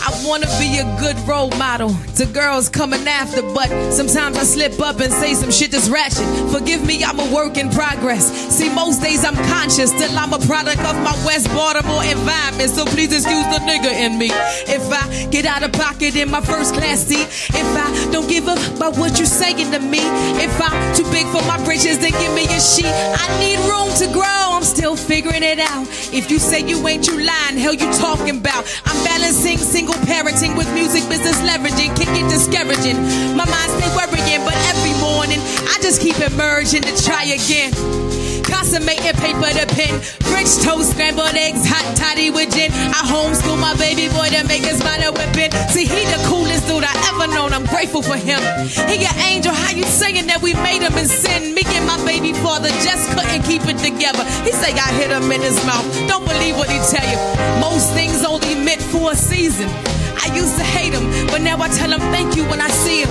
I 0.00 0.10
wanna 0.24 0.46
be 0.58 0.78
a 0.78 0.84
good 0.98 1.18
role 1.28 1.50
model 1.58 1.94
to 2.16 2.26
girls 2.26 2.68
coming 2.68 3.06
after, 3.06 3.42
but 3.42 3.68
sometimes 3.92 4.38
I 4.38 4.44
slip 4.44 4.80
up 4.80 5.00
and 5.00 5.12
say 5.12 5.34
some 5.34 5.50
shit 5.50 5.70
that's 5.70 5.88
ratchet. 5.88 6.26
Forgive 6.50 6.84
me, 6.86 7.04
I'm 7.04 7.18
a 7.18 7.34
work 7.34 7.56
in 7.56 7.70
progress. 7.70 8.24
See, 8.56 8.68
most 8.70 9.02
days 9.02 9.24
I'm 9.24 9.36
conscious, 9.48 9.90
still 9.90 10.18
I'm 10.18 10.32
a 10.32 10.38
product 10.46 10.80
of 10.80 10.96
my 11.02 11.12
West 11.26 11.48
Baltimore 11.48 12.04
environment. 12.04 12.70
So 12.70 12.84
please 12.84 13.12
excuse 13.12 13.44
the 13.46 13.60
nigga 13.64 13.92
in 13.92 14.18
me. 14.18 14.30
If 14.66 14.90
I 14.90 15.26
get 15.30 15.44
out 15.44 15.62
of 15.62 15.72
pocket 15.72 16.16
in 16.16 16.30
my 16.30 16.40
first 16.40 16.74
class 16.74 17.04
seat, 17.04 17.28
if 17.54 17.68
I 17.76 18.10
don't 18.10 18.28
give 18.28 18.48
up 18.48 18.58
by 18.78 18.88
what 18.88 19.18
you're 19.18 19.26
saying 19.26 19.70
to 19.72 19.78
me, 19.78 20.00
if 20.40 20.60
I'm 20.60 20.94
too 20.94 21.04
big 21.10 21.26
for 21.26 21.42
my 21.46 21.62
britches, 21.64 21.98
then 21.98 22.12
give 22.12 22.34
me 22.34 22.44
a 22.44 22.60
sheet. 22.60 22.86
I 22.86 23.26
need 23.40 23.58
room 23.68 23.88
to 23.98 24.06
grow 24.12 24.57
still 24.64 24.96
figuring 24.96 25.42
it 25.42 25.58
out. 25.58 25.86
If 26.12 26.30
you 26.30 26.38
say 26.38 26.60
you 26.60 26.86
ain't, 26.88 27.06
you 27.06 27.18
lying. 27.18 27.56
Hell, 27.56 27.74
you 27.74 27.90
talking 27.94 28.38
about? 28.38 28.64
I'm 28.84 28.98
balancing 29.04 29.58
single 29.58 29.94
parenting 30.06 30.56
with 30.56 30.72
music 30.74 31.08
business 31.08 31.38
leveraging. 31.42 31.94
Can 31.96 32.08
get 32.14 32.30
discouraging. 32.30 32.96
My 33.36 33.44
mind 33.44 33.70
stay 33.76 33.90
worrying, 33.94 34.42
but 34.44 34.54
every 34.72 34.94
morning 35.00 35.40
I 35.68 35.78
just 35.82 36.00
keep 36.00 36.18
emerging 36.20 36.82
to 36.82 36.94
try 37.02 37.24
again. 37.24 37.72
Consummating 38.44 39.12
paper 39.20 39.52
to 39.52 39.66
pen. 39.74 40.00
French 40.32 40.56
toast, 40.64 40.92
scrambled 40.92 41.34
eggs, 41.34 41.66
hot 41.68 41.84
toddy 41.96 42.30
with 42.30 42.50
gin. 42.54 42.72
I 42.72 43.04
homeschool 43.04 43.60
my 43.60 43.74
baby 43.76 44.08
boy 44.08 44.28
to 44.30 44.46
make 44.48 44.64
his 44.64 44.82
mind 44.82 45.04
a 45.04 45.12
whipping. 45.12 45.52
See, 45.68 45.84
he 45.84 46.04
the 46.08 46.20
coolest 46.26 46.66
dude 46.66 46.84
I 46.84 46.94
ever 47.12 47.28
known. 47.32 47.52
I'm 47.52 47.66
grateful 47.66 48.02
for 48.02 48.16
him. 48.16 48.40
He 48.88 49.04
an 49.04 49.16
angel. 49.28 49.52
How 49.52 49.76
you 49.76 49.84
saying 49.84 50.26
that 50.28 50.40
we 50.40 50.54
made 50.54 50.82
him 50.82 50.96
in 50.96 51.06
sin? 51.06 51.57
Together. 53.98 54.22
He 54.46 54.52
say 54.54 54.70
I 54.78 54.94
hit 54.94 55.10
him 55.10 55.26
in 55.34 55.42
his 55.42 55.58
mouth. 55.66 55.84
Don't 56.06 56.24
believe 56.24 56.56
what 56.56 56.70
he 56.70 56.78
tell 56.86 57.02
you. 57.02 57.18
Most 57.58 57.92
things 57.98 58.24
only 58.24 58.54
meant 58.54 58.80
for 58.80 59.10
a 59.10 59.16
season. 59.16 59.68
I 60.22 60.30
used 60.34 60.56
to 60.56 60.64
hate 60.64 60.94
him, 60.94 61.10
but 61.28 61.42
now 61.42 61.58
I 61.58 61.68
tell 61.68 61.90
him 61.90 62.00
thank 62.14 62.36
you 62.36 62.44
when 62.46 62.60
I 62.60 62.68
see 62.68 63.02
him. 63.02 63.10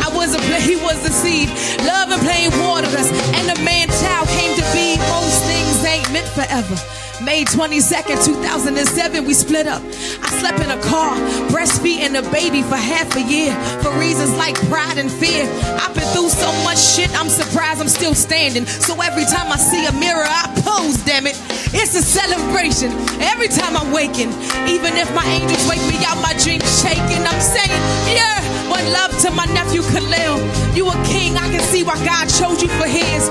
I 0.00 0.08
was 0.16 0.34
a 0.34 0.38
play, 0.48 0.60
he 0.60 0.76
was 0.76 0.96
the 1.04 1.12
seed. 1.12 1.48
Love 1.84 2.08
and 2.10 2.22
playing 2.22 2.52
water 2.64 2.88
us, 2.96 3.12
and 3.36 3.44
the 3.52 3.58
man 3.62 3.88
child 4.00 4.28
came 4.32 4.56
to 4.56 4.64
be. 4.72 4.96
Most 5.12 5.44
things 5.44 5.84
ain't 5.84 6.08
meant 6.12 6.28
forever. 6.32 7.03
May 7.22 7.44
22nd, 7.44 8.24
2007, 8.26 9.24
we 9.24 9.34
split 9.34 9.68
up. 9.68 9.80
I 10.22 10.28
slept 10.40 10.58
in 10.58 10.70
a 10.70 10.80
car, 10.82 11.14
breastfeeding 11.48 12.18
a 12.18 12.22
baby 12.30 12.62
for 12.62 12.74
half 12.74 13.14
a 13.14 13.22
year 13.22 13.54
for 13.82 13.90
reasons 13.98 14.34
like 14.34 14.56
pride 14.68 14.98
and 14.98 15.10
fear. 15.10 15.46
I've 15.78 15.94
been 15.94 16.08
through 16.10 16.30
so 16.30 16.50
much 16.64 16.78
shit, 16.78 17.08
I'm 17.14 17.28
surprised 17.28 17.80
I'm 17.80 17.88
still 17.88 18.14
standing. 18.14 18.66
So 18.66 19.00
every 19.00 19.24
time 19.24 19.52
I 19.52 19.56
see 19.56 19.86
a 19.86 19.92
mirror, 19.92 20.26
I 20.26 20.50
pose, 20.66 20.98
damn 21.04 21.26
it. 21.26 21.40
It's 21.72 21.94
a 21.94 22.02
celebration 22.02 22.90
every 23.22 23.48
time 23.48 23.76
I'm 23.76 23.92
waking. 23.92 24.34
Even 24.66 24.98
if 24.98 25.08
my 25.14 25.24
angels 25.26 25.62
wake 25.70 25.82
me 25.86 26.02
out, 26.04 26.18
my 26.18 26.34
dreams 26.42 26.66
shaking. 26.82 27.22
I'm 27.22 27.40
saying, 27.40 27.80
yeah, 28.10 28.42
one 28.68 28.84
love 28.92 29.16
to 29.22 29.30
my 29.30 29.46
nephew 29.54 29.82
Khalil. 29.94 30.42
You 30.74 30.90
a 30.90 30.96
king, 31.06 31.36
I 31.36 31.46
can 31.48 31.62
see 31.62 31.84
why 31.84 31.94
God 32.04 32.26
chose 32.26 32.60
you 32.60 32.68
for 32.74 32.90
his. 32.90 33.30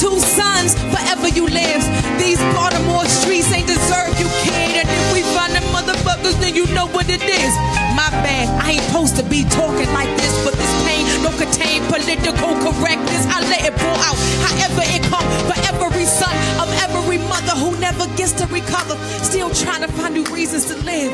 Two 0.00 0.18
sons, 0.18 0.74
forever 0.90 1.28
you 1.28 1.46
live. 1.46 1.82
These 2.18 2.40
Baltimore 2.56 3.04
streets 3.06 3.52
ain't 3.52 3.68
deserve 3.68 4.12
you, 4.18 4.28
kid. 4.42 4.80
And 4.80 4.88
if 4.88 5.12
we 5.12 5.20
find 5.36 5.52
them 5.52 5.64
motherfuckers, 5.68 6.40
then 6.40 6.54
you 6.54 6.66
know 6.74 6.86
what 6.88 7.08
it 7.08 7.22
is. 7.22 7.52
My 7.92 8.08
bad, 8.24 8.48
I 8.64 8.72
ain't 8.72 8.82
supposed 8.88 9.16
to 9.16 9.22
be 9.22 9.44
talking 9.44 9.90
like 9.92 10.08
this, 10.16 10.32
but 10.44 10.54
this 10.54 10.72
pain 10.84 11.04
don't 11.22 11.36
contain 11.36 11.84
political 11.92 12.56
correctness. 12.64 13.26
I 13.28 13.40
let 13.52 13.68
it 13.68 13.74
pour 13.76 13.98
out, 14.00 14.18
however 14.48 14.82
it 14.88 15.02
come 15.12 15.28
for 15.44 15.56
every 15.68 16.04
son 16.04 16.34
of 16.58 16.68
every 16.80 17.18
mother 17.18 17.52
who 17.52 17.78
never 17.78 18.06
gets 18.16 18.32
to 18.40 18.46
recover. 18.46 18.96
Still 19.22 19.50
trying 19.50 19.82
to 19.82 19.88
find 19.92 20.14
new 20.14 20.24
reasons 20.32 20.66
to 20.66 20.76
live, 20.84 21.12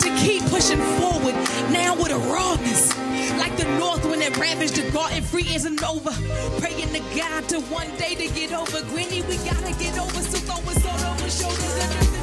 to 0.00 0.08
keep 0.16 0.42
pushing 0.48 0.80
forward. 0.98 1.34
Now 1.70 1.94
with 1.94 2.10
a 2.10 2.18
rawness 2.32 3.03
ravaged 4.44 4.76
the 4.76 4.90
garden 4.90 5.22
free 5.22 5.48
isn't 5.54 5.82
over. 5.82 6.12
Praying 6.60 6.92
to 6.92 7.00
God 7.18 7.48
to 7.48 7.60
one 7.72 7.88
day 7.96 8.14
to 8.14 8.28
get 8.34 8.52
over. 8.52 8.82
Granny, 8.92 9.22
we 9.22 9.36
gotta 9.38 9.72
get 9.82 9.98
over, 9.98 10.20
so 10.20 10.38
throw 10.48 10.60
us 10.70 10.84
all 10.84 11.12
over 11.12 11.30
shoulders 11.30 11.76
and 11.84 12.14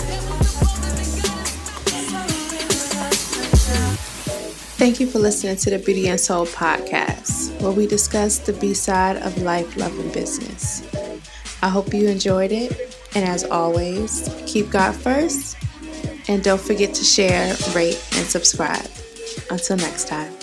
Thank 4.82 5.00
you 5.00 5.08
for 5.08 5.20
listening 5.20 5.58
to 5.58 5.70
the 5.70 5.78
Beauty 5.78 6.08
and 6.10 6.20
Soul 6.20 6.48
podcast, 6.48 7.60
where 7.62 7.72
we 7.72 7.86
discuss 7.86 8.40
the 8.40 8.54
B 8.54 8.74
side 8.74 9.18
of 9.18 9.42
life, 9.42 9.78
love, 9.78 9.98
and 10.00 10.12
business. 10.12 10.82
I 11.62 11.70
hope 11.70 11.94
you 11.94 12.08
enjoyed 12.08 12.52
it, 12.52 12.98
and 13.14 13.28
as 13.28 13.44
always, 13.44 14.28
keep 14.48 14.72
God 14.72 14.96
first, 14.96 15.56
and 16.28 16.44
don't 16.44 16.62
forget 16.62 16.96
to 16.96 17.04
share, 17.04 17.56
rate, 17.76 18.02
and 18.16 18.26
subscribe. 18.28 18.90
Until 19.52 19.78
next 19.78 20.08
time. 20.08 20.34